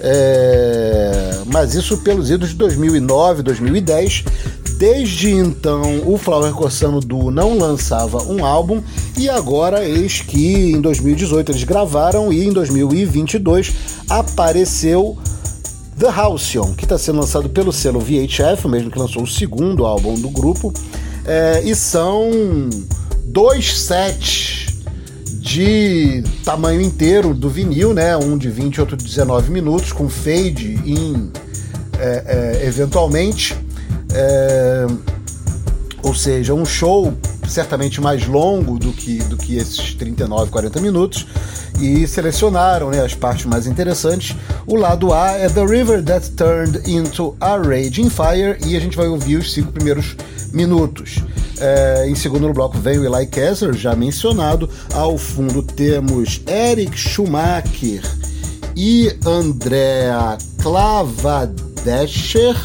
é, 0.00 1.42
mas 1.46 1.76
isso 1.76 1.98
pelos 1.98 2.28
idos 2.28 2.48
de 2.48 2.56
2009, 2.56 3.44
2010. 3.44 4.24
Desde 4.78 5.30
então, 5.30 6.02
o 6.04 6.18
Flower 6.18 6.52
Corsano 6.52 7.00
Duo 7.00 7.30
não 7.30 7.56
lançava 7.56 8.22
um 8.24 8.44
álbum 8.44 8.82
e 9.16 9.28
agora 9.28 9.82
eis 9.82 10.20
que 10.20 10.72
em 10.72 10.80
2018 10.80 11.52
eles 11.52 11.64
gravaram 11.64 12.30
e 12.30 12.44
em 12.44 12.52
2022 12.52 13.72
apareceu 14.08 15.16
The 15.98 16.08
Halcyon, 16.08 16.74
que 16.74 16.84
está 16.84 16.98
sendo 16.98 17.20
lançado 17.20 17.48
pelo 17.48 17.72
selo 17.72 18.00
VHF, 18.00 18.66
o 18.66 18.68
mesmo 18.68 18.90
que 18.90 18.98
lançou 18.98 19.22
o 19.22 19.26
segundo 19.26 19.86
álbum 19.86 20.14
do 20.14 20.28
grupo, 20.28 20.70
é, 21.24 21.62
e 21.64 21.74
são 21.74 22.30
dois 23.24 23.80
sets 23.80 24.66
de 25.40 26.22
tamanho 26.44 26.82
inteiro 26.82 27.32
do 27.32 27.48
vinil, 27.48 27.94
né? 27.94 28.14
Um 28.14 28.36
de 28.36 28.50
20 28.50 28.74
e 28.74 28.80
outro 28.80 28.96
de 28.96 29.04
19 29.04 29.50
minutos, 29.50 29.90
com 29.90 30.06
fade 30.06 30.78
em 30.84 31.30
é, 31.98 32.60
é, 32.62 32.66
eventualmente. 32.66 33.56
É, 34.16 34.86
ou 36.02 36.14
seja, 36.14 36.54
um 36.54 36.64
show 36.64 37.12
certamente 37.46 38.00
mais 38.00 38.26
longo 38.26 38.78
do 38.78 38.92
que, 38.92 39.18
do 39.24 39.36
que 39.36 39.56
esses 39.56 39.94
39, 39.94 40.50
40 40.50 40.80
minutos, 40.80 41.26
e 41.80 42.06
selecionaram 42.06 42.90
né, 42.90 43.04
as 43.04 43.14
partes 43.14 43.44
mais 43.46 43.66
interessantes. 43.66 44.34
O 44.66 44.76
lado 44.76 45.12
A 45.12 45.32
é 45.32 45.48
The 45.48 45.64
River 45.64 46.02
That 46.02 46.30
Turned 46.30 46.90
Into 46.90 47.36
a 47.40 47.56
Raging 47.56 48.10
Fire, 48.10 48.56
e 48.66 48.76
a 48.76 48.80
gente 48.80 48.96
vai 48.96 49.06
ouvir 49.06 49.36
os 49.36 49.52
cinco 49.52 49.72
primeiros 49.72 50.16
minutos. 50.52 51.16
É, 51.58 52.06
em 52.08 52.14
segundo 52.14 52.52
bloco 52.52 52.78
vem 52.78 52.98
o 52.98 53.04
Eli 53.04 53.26
Kessler, 53.26 53.74
já 53.74 53.94
mencionado. 53.94 54.68
Ao 54.92 55.16
fundo 55.16 55.62
temos 55.62 56.42
Eric 56.46 56.96
Schumacher 56.98 58.02
e 58.74 59.16
Andrea 59.24 60.36
Clavadescher 60.62 62.56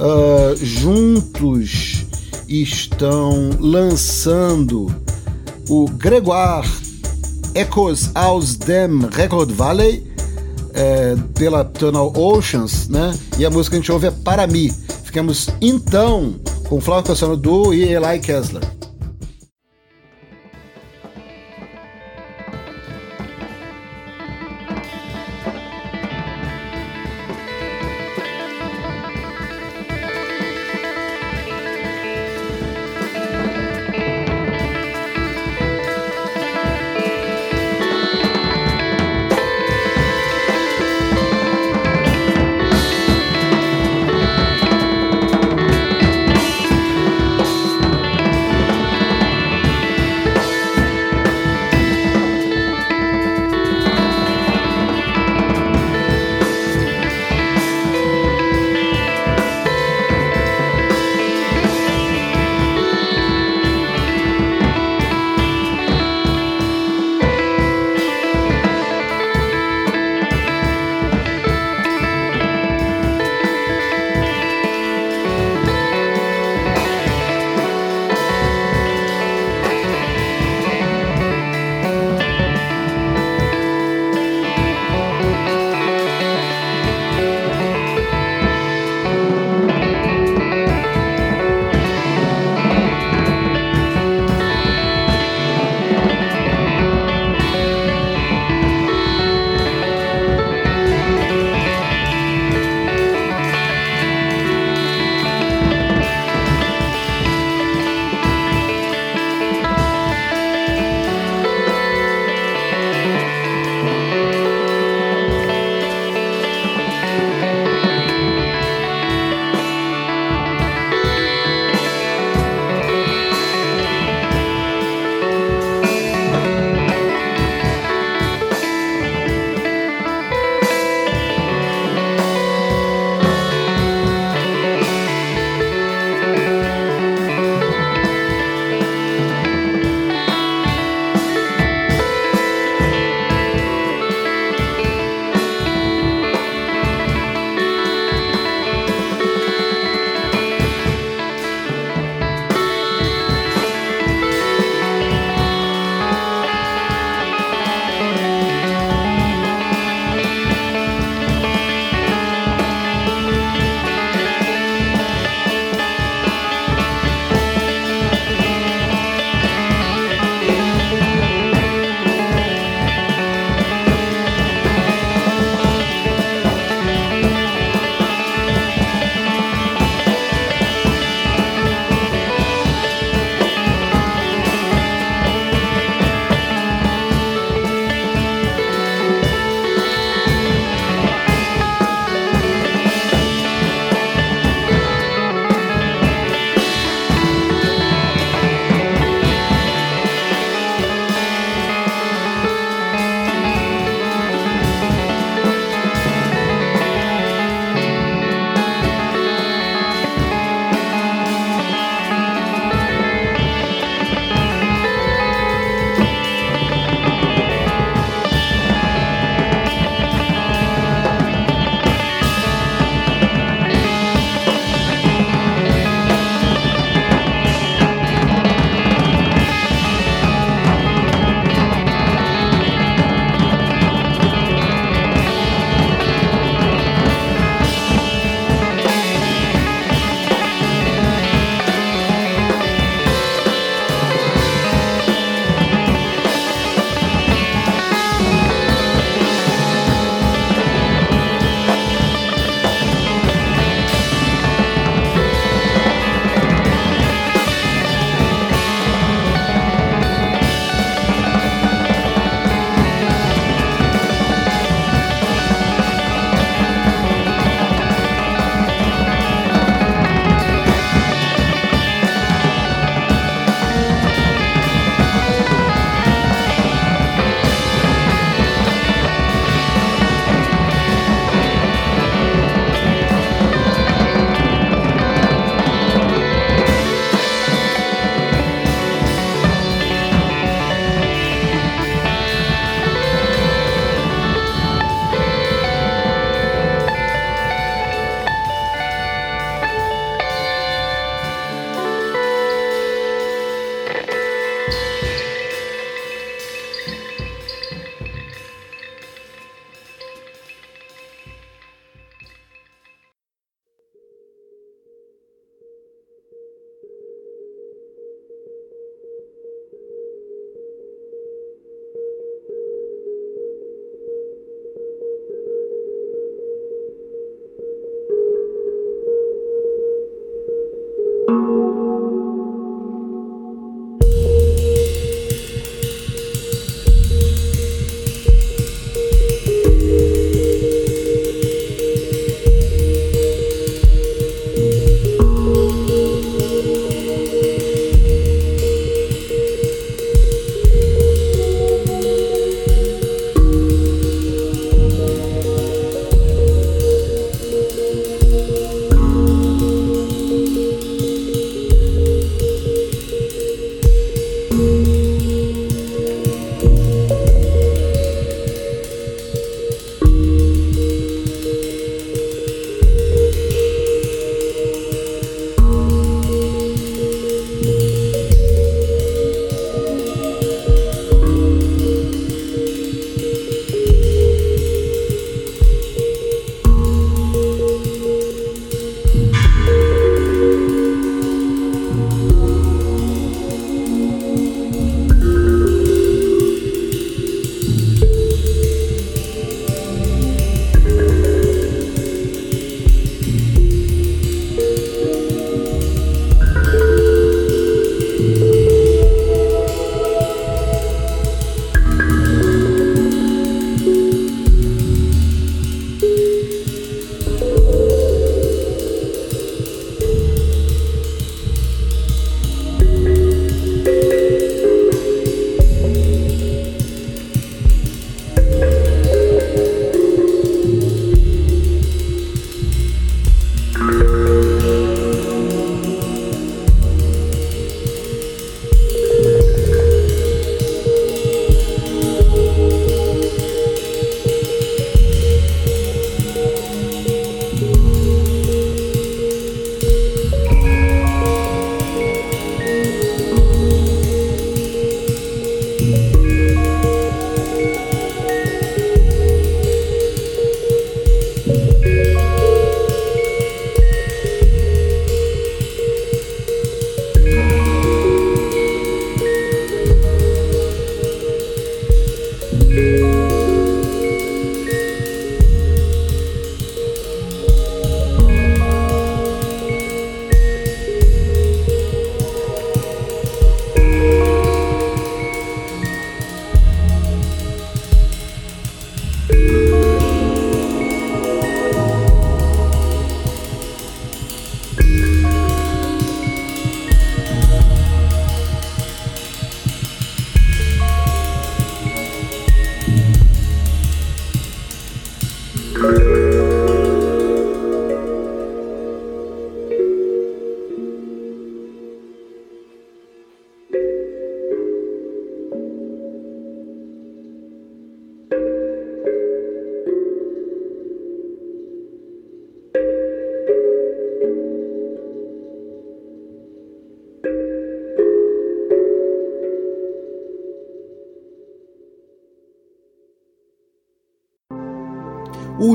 uh, 0.00 0.56
juntos 0.56 2.04
estão 2.48 3.50
lançando 3.60 4.92
o 5.68 5.86
Gregoire 5.90 6.68
Echoes 7.54 8.10
aus 8.14 8.56
dem 8.56 9.06
Record 9.12 9.50
Valley 9.52 10.10
é, 10.74 11.16
pela 11.34 11.64
Tunnel 11.64 12.12
Oceans, 12.16 12.88
né? 12.88 13.16
E 13.38 13.44
a 13.44 13.50
música 13.50 13.76
que 13.76 13.78
a 13.78 13.80
gente 13.80 13.92
ouve 13.92 14.06
é 14.06 14.10
Para 14.10 14.46
mim. 14.46 14.72
Ficamos 15.04 15.48
então 15.60 16.34
com 16.68 16.80
Flávio 16.80 17.06
Cassiano 17.06 17.36
Du 17.36 17.74
e 17.74 17.82
Eli 17.82 18.18
Kessler. 18.20 18.62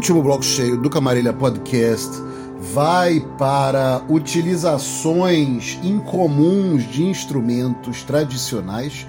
Último 0.05 0.21
bloco 0.21 0.45
cheio 0.45 0.77
do 0.77 0.87
Camarilha 0.87 1.33
Podcast 1.33 2.11
vai 2.59 3.19
para 3.39 4.03
utilizações 4.07 5.79
incomuns 5.81 6.83
de 6.83 7.03
instrumentos 7.03 8.03
tradicionais 8.03 9.07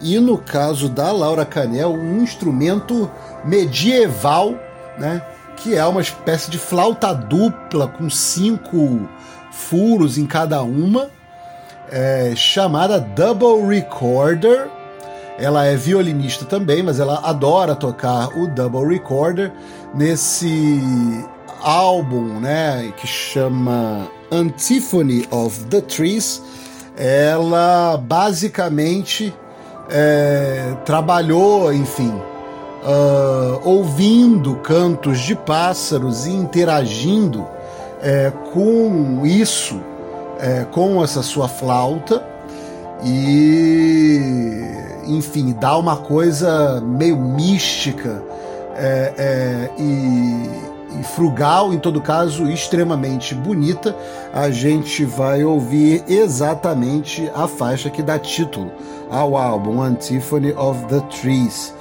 e 0.00 0.18
no 0.18 0.38
caso 0.38 0.88
da 0.88 1.12
Laura 1.12 1.44
Canel, 1.44 1.92
um 1.92 2.22
instrumento 2.22 3.10
medieval, 3.44 4.54
né, 4.98 5.20
que 5.58 5.74
é 5.74 5.84
uma 5.84 6.00
espécie 6.00 6.50
de 6.50 6.56
flauta 6.56 7.12
dupla 7.12 7.86
com 7.86 8.08
cinco 8.08 9.06
furos 9.52 10.16
em 10.16 10.24
cada 10.24 10.62
uma, 10.62 11.10
é, 11.90 12.32
chamada 12.34 12.98
Double 12.98 13.66
Recorder 13.68 14.70
ela 15.38 15.64
é 15.64 15.76
violinista 15.76 16.44
também, 16.44 16.82
mas 16.82 16.98
ela 16.98 17.20
adora 17.22 17.76
tocar 17.76 18.36
o 18.36 18.48
double 18.48 18.92
recorder 18.92 19.52
nesse 19.94 21.24
álbum, 21.62 22.40
né, 22.40 22.92
que 22.96 23.06
chama 23.06 24.08
Antiphony 24.32 25.26
of 25.30 25.64
the 25.66 25.80
Trees. 25.80 26.42
Ela 26.96 27.96
basicamente 27.96 29.32
é, 29.88 30.74
trabalhou, 30.84 31.72
enfim, 31.72 32.12
uh, 32.82 33.60
ouvindo 33.62 34.56
cantos 34.56 35.20
de 35.20 35.36
pássaros 35.36 36.26
e 36.26 36.30
interagindo 36.30 37.46
é, 38.02 38.32
com 38.52 39.24
isso, 39.24 39.80
é, 40.40 40.64
com 40.64 41.02
essa 41.02 41.22
sua 41.22 41.46
flauta 41.46 42.37
e 43.04 44.58
enfim, 45.08 45.56
dá 45.58 45.76
uma 45.76 45.96
coisa 45.96 46.80
meio 46.80 47.16
mística 47.16 48.22
é, 48.76 49.12
é, 49.16 49.70
e, 49.78 51.00
e, 51.00 51.04
frugal, 51.14 51.72
em 51.72 51.78
todo 51.78 52.00
caso, 52.00 52.48
extremamente 52.48 53.34
bonita. 53.34 53.96
A 54.32 54.50
gente 54.50 55.04
vai 55.04 55.42
ouvir 55.42 56.04
exatamente 56.06 57.30
a 57.34 57.48
faixa 57.48 57.90
que 57.90 58.02
dá 58.02 58.18
título 58.18 58.70
ao 59.10 59.36
álbum 59.36 59.80
Antiphony 59.80 60.52
of 60.52 60.84
the 60.86 61.00
Trees. 61.20 61.74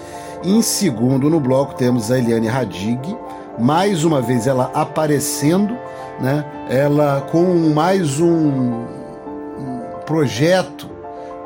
Em 0.43 0.61
segundo 0.61 1.29
no 1.29 1.39
bloco 1.39 1.75
temos 1.75 2.11
a 2.11 2.17
Eliane 2.17 2.47
Radig, 2.47 3.17
mais 3.59 4.03
uma 4.03 4.21
vez 4.21 4.47
ela 4.47 4.71
aparecendo, 4.73 5.75
né? 6.21 6.45
Ela 6.69 7.21
com 7.31 7.71
mais 7.73 8.19
um, 8.19 8.27
um 8.27 9.81
projeto 10.05 10.96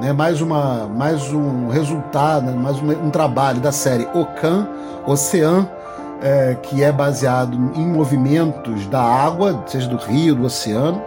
né, 0.01 0.11
mais, 0.11 0.41
uma, 0.41 0.87
mais 0.87 1.31
um 1.31 1.67
resultado, 1.67 2.47
né, 2.47 2.53
mais 2.53 2.77
um, 2.81 2.89
um, 3.05 3.11
trabalho 3.11 3.61
da 3.61 3.71
série 3.71 4.07
Ocan, 4.15 4.67
Ocean, 5.05 5.69
é, 6.23 6.57
que 6.59 6.83
é 6.83 6.91
baseado 6.91 7.53
em 7.75 7.85
movimentos 7.85 8.87
da 8.87 9.01
água, 9.01 9.63
seja 9.67 9.87
do 9.87 9.97
rio, 9.97 10.35
do 10.35 10.45
oceano, 10.45 10.99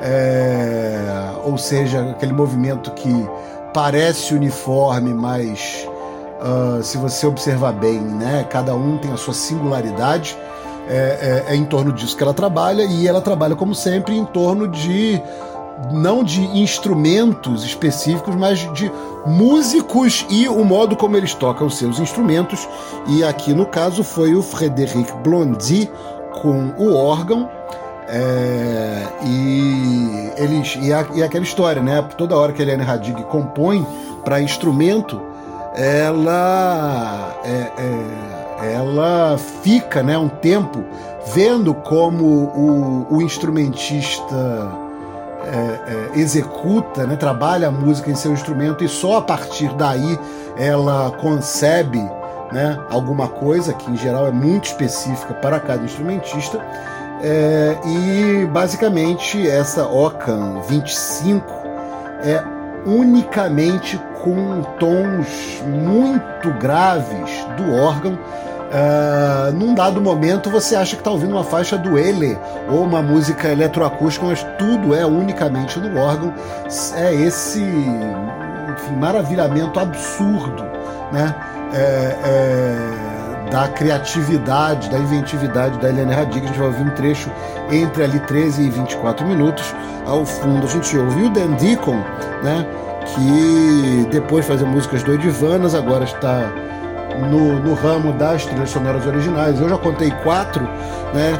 é, 0.00 1.32
ou 1.44 1.58
seja, 1.58 2.08
aquele 2.12 2.32
movimento 2.32 2.92
que 2.92 3.28
parece 3.74 4.32
uniforme, 4.32 5.12
mas 5.12 5.86
uh, 6.40 6.82
se 6.82 6.98
você 6.98 7.26
observar 7.26 7.72
bem, 7.72 8.00
né, 8.00 8.46
cada 8.48 8.74
um 8.74 8.96
tem 8.98 9.12
a 9.12 9.16
sua 9.16 9.34
singularidade. 9.34 10.38
É, 10.88 11.44
é, 11.48 11.52
é, 11.52 11.56
em 11.56 11.64
torno 11.64 11.92
disso 11.92 12.16
que 12.16 12.22
ela 12.22 12.34
trabalha 12.34 12.82
e 12.82 13.06
ela 13.06 13.20
trabalha, 13.20 13.54
como 13.54 13.76
sempre, 13.76 14.16
em 14.16 14.24
torno 14.24 14.66
de 14.66 15.22
não 15.92 16.22
de 16.22 16.40
instrumentos 16.58 17.64
específicos, 17.64 18.34
mas 18.34 18.58
de 18.74 18.90
músicos 19.26 20.26
e 20.28 20.48
o 20.48 20.64
modo 20.64 20.96
como 20.96 21.16
eles 21.16 21.34
tocam 21.34 21.68
seus 21.70 21.98
instrumentos. 21.98 22.68
E 23.06 23.24
aqui 23.24 23.52
no 23.52 23.66
caso 23.66 24.02
foi 24.04 24.34
o 24.34 24.42
Frédéric 24.42 25.12
Blondy 25.22 25.90
com 26.42 26.72
o 26.78 26.94
órgão. 26.94 27.48
É, 28.12 29.06
e 29.24 30.32
eles 30.36 30.76
e, 30.82 30.92
a, 30.92 31.06
e 31.14 31.22
aquela 31.22 31.44
história, 31.44 31.80
né? 31.80 32.02
Toda 32.18 32.36
hora 32.36 32.52
que 32.52 32.60
a 32.60 32.64
Helene 32.64 32.82
Radig 32.82 33.22
compõe 33.24 33.86
para 34.24 34.40
instrumento, 34.40 35.20
ela 35.76 37.36
é, 37.44 37.70
é, 37.78 38.74
ela 38.74 39.38
fica, 39.38 40.02
né, 40.02 40.18
um 40.18 40.28
tempo 40.28 40.84
vendo 41.32 41.72
como 41.72 42.24
o, 42.24 43.06
o 43.08 43.22
instrumentista 43.22 44.89
é, 45.44 46.12
é, 46.14 46.18
executa, 46.18 47.06
né, 47.06 47.16
trabalha 47.16 47.68
a 47.68 47.70
música 47.70 48.10
em 48.10 48.14
seu 48.14 48.32
instrumento 48.32 48.84
e 48.84 48.88
só 48.88 49.18
a 49.18 49.22
partir 49.22 49.72
daí 49.74 50.18
ela 50.56 51.10
concebe 51.12 51.98
né, 52.52 52.78
alguma 52.90 53.28
coisa 53.28 53.72
que 53.72 53.90
em 53.90 53.96
geral 53.96 54.26
é 54.26 54.30
muito 54.30 54.66
específica 54.66 55.34
para 55.34 55.58
cada 55.60 55.82
instrumentista. 55.84 56.58
É, 57.22 57.76
e 57.84 58.46
basicamente 58.46 59.46
essa 59.46 59.86
Ocan 59.86 60.60
25 60.68 61.44
é 62.24 62.42
unicamente 62.86 64.00
com 64.22 64.62
tons 64.78 65.62
muito 65.66 66.50
graves 66.58 67.30
do 67.56 67.74
órgão 67.74 68.18
Uh, 68.70 69.52
num 69.52 69.74
dado 69.74 70.00
momento 70.00 70.48
você 70.48 70.76
acha 70.76 70.94
que 70.94 71.00
está 71.00 71.10
ouvindo 71.10 71.32
uma 71.32 71.42
faixa 71.42 71.76
do 71.76 71.98
Ele 71.98 72.38
ou 72.68 72.84
uma 72.84 73.02
música 73.02 73.48
eletroacústica, 73.48 74.24
mas 74.24 74.44
tudo 74.58 74.94
é 74.94 75.04
unicamente 75.04 75.78
no 75.80 75.98
órgão. 75.98 76.32
É 76.94 77.12
esse 77.12 77.60
enfim, 77.60 78.96
maravilhamento 78.96 79.80
absurdo 79.80 80.70
né? 81.12 81.34
É, 81.72 82.16
é, 82.24 83.50
da 83.50 83.66
criatividade, 83.68 84.88
da 84.90 84.98
inventividade 84.98 85.78
da 85.78 85.88
Eliane 85.88 86.14
Radiga. 86.14 86.44
A 86.44 86.48
gente 86.48 86.58
vai 86.58 86.68
ouvir 86.68 86.82
um 86.82 86.90
trecho 86.90 87.30
entre 87.70 88.04
ali 88.04 88.20
13 88.20 88.62
e 88.62 88.70
24 88.70 89.26
minutos. 89.26 89.74
Ao 90.06 90.24
fundo 90.24 90.66
a 90.66 90.70
gente 90.70 90.96
ouviu 90.96 91.26
o 91.26 91.30
Dan 91.30 91.52
Deacon, 91.52 91.96
né? 92.42 92.66
que 93.06 94.06
depois 94.10 94.44
de 94.44 94.52
fazer 94.52 94.64
músicas 94.64 95.02
do 95.02 95.14
Edivanas, 95.14 95.74
agora 95.74 96.04
está 96.04 96.52
no, 97.18 97.60
no 97.60 97.74
ramo 97.74 98.12
das 98.12 98.44
trilhas 98.44 98.70
sonoras 98.70 99.06
originais. 99.06 99.60
Eu 99.60 99.68
já 99.68 99.78
contei 99.78 100.10
quatro, 100.22 100.62
né? 101.14 101.38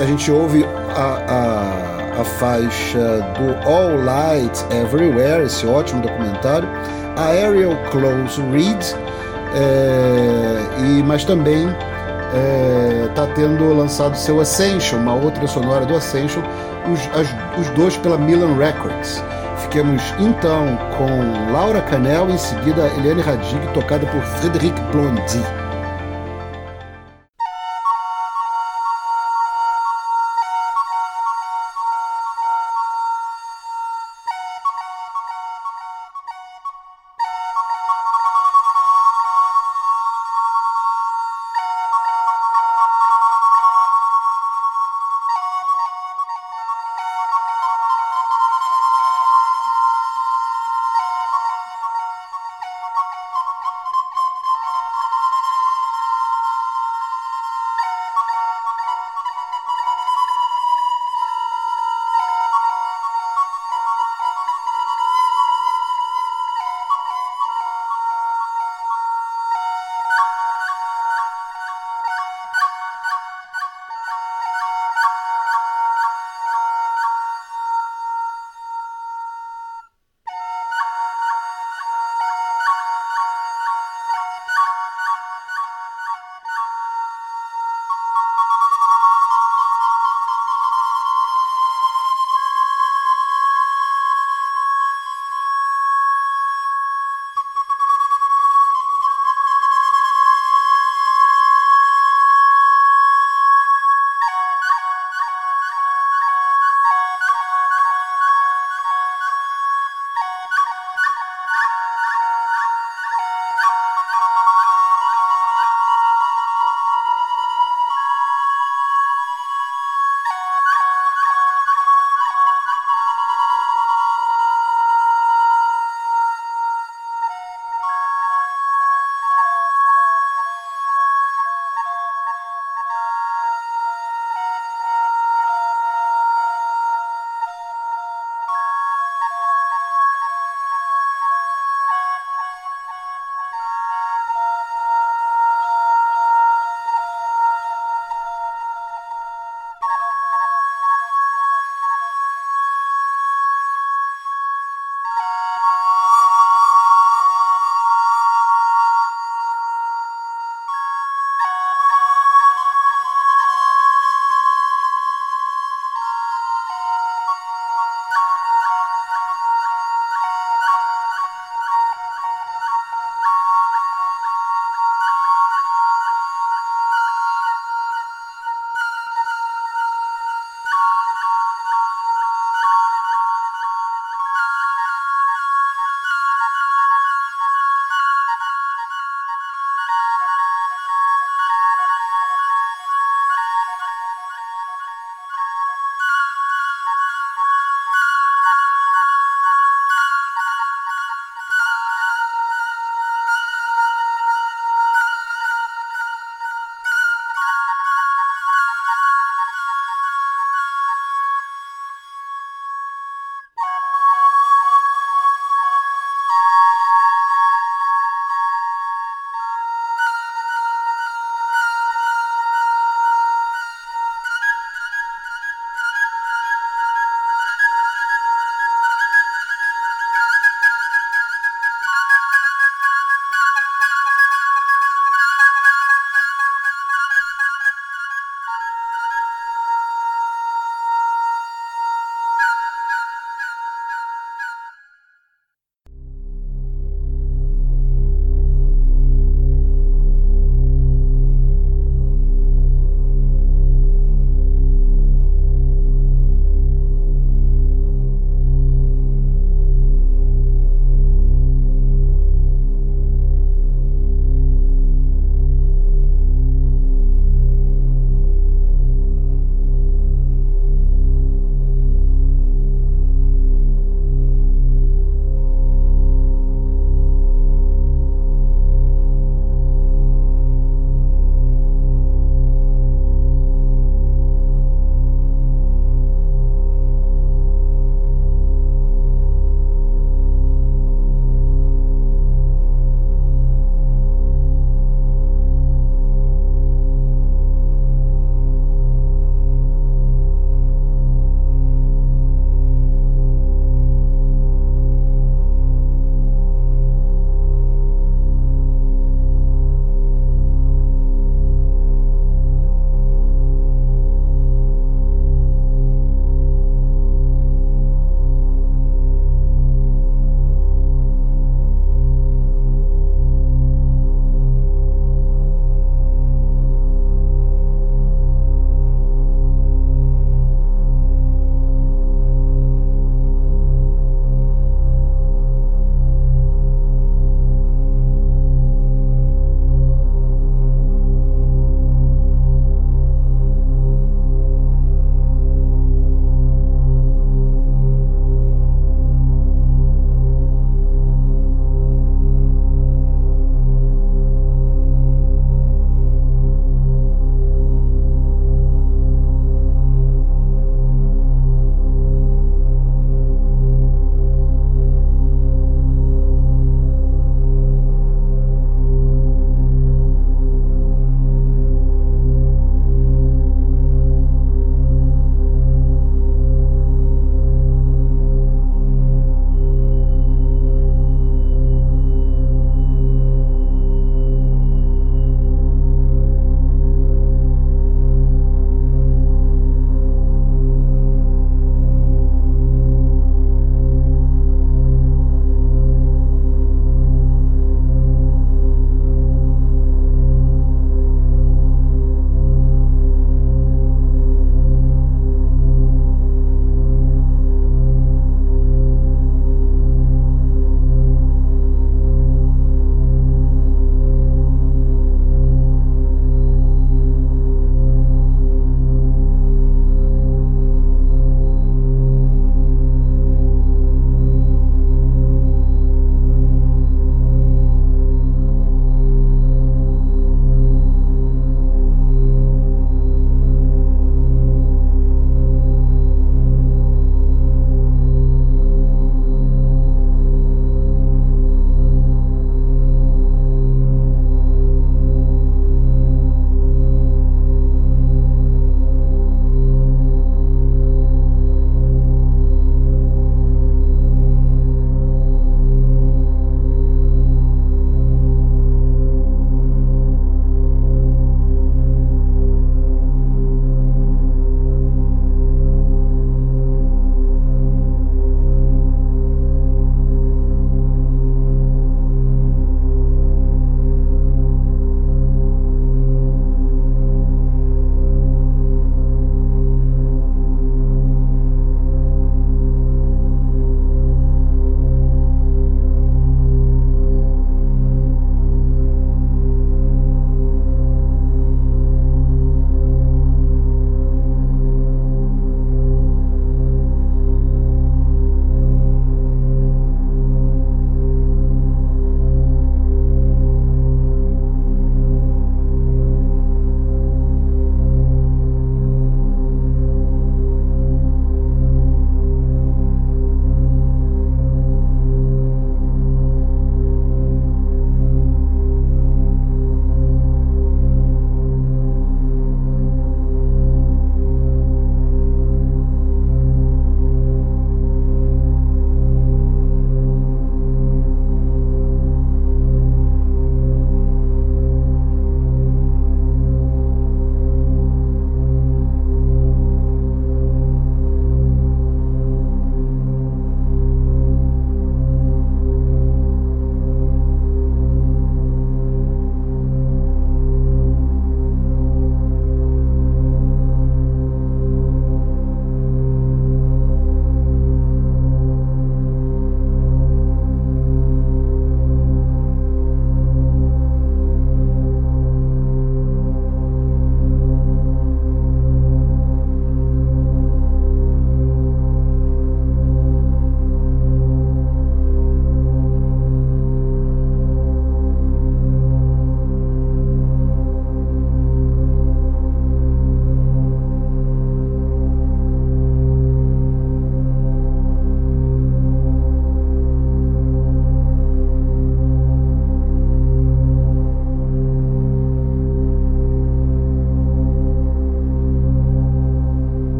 a 0.00 0.04
gente 0.06 0.30
ouve 0.30 0.64
a, 0.94 2.16
a, 2.16 2.20
a 2.20 2.24
faixa 2.24 3.20
do 3.36 3.68
All 3.68 4.02
Light 4.02 4.64
Everywhere, 4.70 5.44
esse 5.44 5.66
ótimo 5.66 6.00
documentário, 6.02 6.68
a 7.16 7.24
Ariel 7.24 7.76
Close 7.90 8.40
Read, 8.52 8.96
é, 9.54 10.80
e, 10.80 11.02
mas 11.02 11.24
também 11.24 11.68
está 13.08 13.22
é, 13.22 13.32
tendo 13.34 13.72
lançado 13.74 14.16
seu 14.16 14.40
Ascension, 14.40 14.98
uma 14.98 15.14
outra 15.14 15.46
sonora 15.46 15.86
do 15.86 15.94
Ascension, 15.94 16.42
os, 16.92 17.00
as, 17.18 17.28
os 17.58 17.68
dois 17.70 17.96
pela 17.96 18.18
Milan 18.18 18.56
Records. 18.56 19.22
Fiquemos 19.66 20.00
então 20.20 20.78
com 20.96 21.52
Laura 21.52 21.82
Canel, 21.82 22.30
em 22.30 22.38
seguida 22.38 22.86
Eliane 22.96 23.20
Radig, 23.20 23.72
tocada 23.74 24.06
por 24.06 24.22
Frédéric 24.22 24.80
Blondy. 24.92 25.65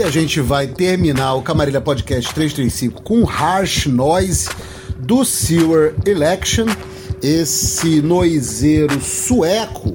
E 0.00 0.02
a 0.02 0.08
gente 0.08 0.40
vai 0.40 0.66
terminar 0.66 1.34
o 1.34 1.42
Camarilha 1.42 1.78
Podcast 1.78 2.32
335 2.32 3.02
com 3.02 3.28
Harsh 3.28 3.84
Noise 3.84 4.48
do 4.96 5.26
Sewer 5.26 5.94
Election, 6.06 6.64
esse 7.22 8.00
noiseiro 8.00 8.98
sueco 8.98 9.94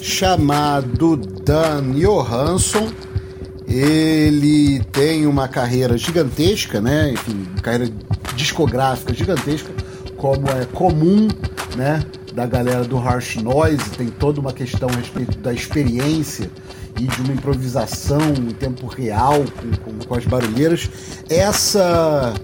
chamado 0.00 1.16
Dan 1.16 1.90
Johansson. 1.90 2.92
Ele 3.66 4.80
tem 4.92 5.26
uma 5.26 5.48
carreira 5.48 5.98
gigantesca, 5.98 6.80
né? 6.80 7.10
Enfim, 7.10 7.44
carreira 7.60 7.92
discográfica 8.36 9.12
gigantesca, 9.12 9.72
como 10.16 10.48
é 10.50 10.66
comum, 10.66 11.26
né? 11.76 12.04
Da 12.32 12.46
galera 12.46 12.84
do 12.84 12.96
Harsh 12.96 13.42
Noise, 13.42 13.90
tem 13.98 14.06
toda 14.06 14.40
uma 14.40 14.52
questão 14.52 14.88
a 14.88 14.94
respeito 14.94 15.36
da 15.38 15.52
experiência 15.52 16.48
e 16.98 17.06
de 17.06 17.22
uma 17.22 17.32
improvisação 17.32 18.20
em 18.36 18.50
tempo 18.50 18.86
real 18.86 19.44
com, 19.60 19.92
com, 19.92 20.06
com 20.06 20.14
as 20.14 20.24
barulheiras. 20.24 20.88
Essa 21.28 22.34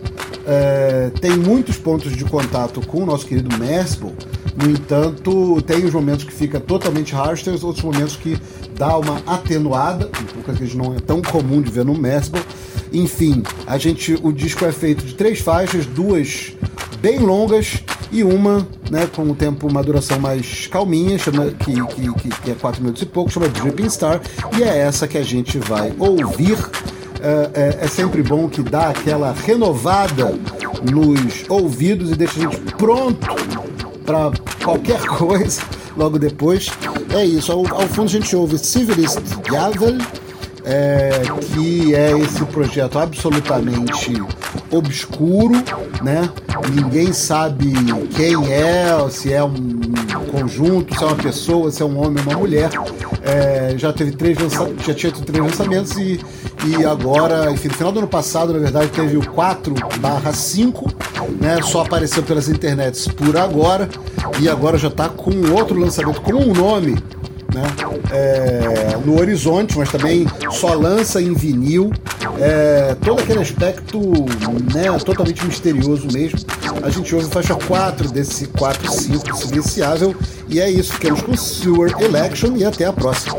é, 0.47 1.11
tem 1.21 1.37
muitos 1.37 1.77
pontos 1.77 2.17
de 2.17 2.25
contato 2.25 2.81
com 2.87 3.03
o 3.03 3.07
nosso 3.07 3.27
querido 3.27 3.57
Merciful, 3.59 4.15
no 4.59 4.71
entanto, 4.71 5.63
tem 5.63 5.85
os 5.85 5.93
momentos 5.93 6.25
que 6.25 6.33
fica 6.33 6.59
totalmente 6.59 7.15
hardstyle, 7.15 7.61
outros 7.63 7.85
momentos 7.85 8.17
que 8.17 8.37
dá 8.75 8.99
uma 8.99 9.23
atenuada, 9.25 10.11
uma 10.35 10.43
coisa 10.43 10.67
que 10.67 10.77
não 10.77 10.97
é 10.97 10.99
tão 10.99 11.23
comum 11.23 11.63
de 11.63 11.71
ver 11.71 11.85
no 11.85 11.95
Merciful. 11.95 12.41
Enfim, 12.93 13.45
a 13.69 13.79
gente, 13.79 14.19
o 14.21 14.33
disco 14.33 14.65
é 14.65 14.73
feito 14.73 15.05
de 15.05 15.15
três 15.15 15.39
faixas, 15.39 15.87
duas 15.87 16.55
bem 17.01 17.21
longas 17.21 17.85
e 18.11 18.25
uma 18.25 18.67
né, 18.91 19.09
com 19.15 19.23
o 19.23 19.35
tempo, 19.35 19.67
uma 19.69 19.83
duração 19.83 20.19
mais 20.19 20.67
calminha, 20.67 21.19
chama, 21.19 21.47
que, 21.47 21.73
que, 21.73 22.29
que 22.43 22.51
é 22.51 22.55
4 22.55 22.81
minutos 22.81 23.03
e 23.03 23.07
pouco, 23.07 23.31
chama 23.31 23.49
Dripping 23.49 23.89
Star, 23.89 24.21
e 24.57 24.63
é 24.63 24.79
essa 24.79 25.07
que 25.07 25.19
a 25.19 25.23
gente 25.23 25.59
vai 25.59 25.93
ouvir. 25.99 26.57
É, 27.21 27.51
é, 27.81 27.85
é, 27.85 27.89
sempre 27.89 28.23
bom 28.23 28.49
que 28.49 28.63
dá 28.63 28.91
aquela 28.91 29.33
renovada 29.33 30.39
nos 30.89 31.45
ouvidos 31.49 32.13
e 32.13 32.15
deixa 32.15 32.39
a 32.39 32.43
gente 32.43 32.75
pronto 32.77 33.27
para 34.07 34.31
qualquer 34.63 35.01
coisa 35.19 35.61
logo 35.97 36.17
depois. 36.17 36.69
É 37.13 37.25
isso, 37.25 37.51
ao, 37.51 37.67
ao 37.75 37.89
fundo 37.89 38.05
a 38.05 38.11
gente 38.11 38.37
ouve 38.37 38.57
Civilist 38.57 39.19
Gavel, 39.51 39.99
é, 40.65 41.23
que 41.53 41.95
é 41.95 42.17
esse 42.19 42.45
projeto 42.45 43.01
absolutamente 43.01 44.13
obscuro, 44.71 45.55
né? 46.03 46.29
Ninguém 46.75 47.13
sabe 47.13 47.73
quem 48.15 48.53
é, 48.53 48.87
se 49.11 49.33
é 49.33 49.43
um 49.43 49.81
conjunto, 50.31 50.97
se 50.97 51.03
é 51.03 51.07
uma 51.07 51.17
pessoa, 51.17 51.71
se 51.71 51.83
é 51.83 51.85
um 51.85 51.99
homem 51.99 52.23
uma 52.25 52.37
mulher. 52.37 52.71
É, 53.23 53.75
já 53.77 53.93
teve 53.93 54.13
três 54.13 54.39
já 54.39 54.95
tinha 54.95 55.13
três 55.13 55.45
lançamentos 55.45 55.97
e, 55.97 56.21
e 56.67 56.85
agora, 56.85 57.51
enfim, 57.51 57.69
no 57.69 57.75
final 57.75 57.93
do 57.93 57.99
ano 58.01 58.09
passado, 58.09 58.53
na 58.53 58.59
verdade, 58.59 58.89
teve 58.89 59.17
o 59.17 59.31
4 59.31 59.75
barra 60.01 60.33
5, 60.33 60.91
né? 61.41 61.61
Só 61.63 61.83
apareceu 61.83 62.23
pelas 62.23 62.49
internets 62.49 63.09
por 63.09 63.37
agora 63.37 63.89
e 64.41 64.49
agora 64.49 64.79
já 64.79 64.89
está 64.89 65.09
com 65.09 65.31
outro 65.53 65.79
lançamento 65.79 66.21
com 66.21 66.35
um 66.35 66.53
nome 66.53 66.97
né? 67.55 67.63
É, 68.11 68.97
no 69.05 69.19
horizonte, 69.19 69.77
mas 69.79 69.91
também 69.91 70.27
só 70.51 70.75
lança 70.75 71.21
em 71.21 71.33
vinil. 71.33 71.91
É, 72.41 72.95
todo 73.05 73.21
aquele 73.21 73.41
aspecto 73.41 73.99
né, 74.73 74.97
totalmente 75.05 75.45
misterioso 75.45 76.07
mesmo. 76.13 76.39
A 76.83 76.91
gente 76.91 77.15
ouve 77.15 77.29
faixa 77.29 77.55
4 77.55 78.11
desse 78.11 78.47
4-5 78.49 79.35
silenciável. 79.35 80.15
E 80.49 80.61
é 80.61 80.71
isso, 80.71 80.93
ficamos 80.95 81.23
com 81.23 81.37
Sewer 81.37 81.95
Election 82.01 82.57
e 82.57 82.65
até 82.65 82.85
a 82.85 82.93
próxima. 82.93 83.37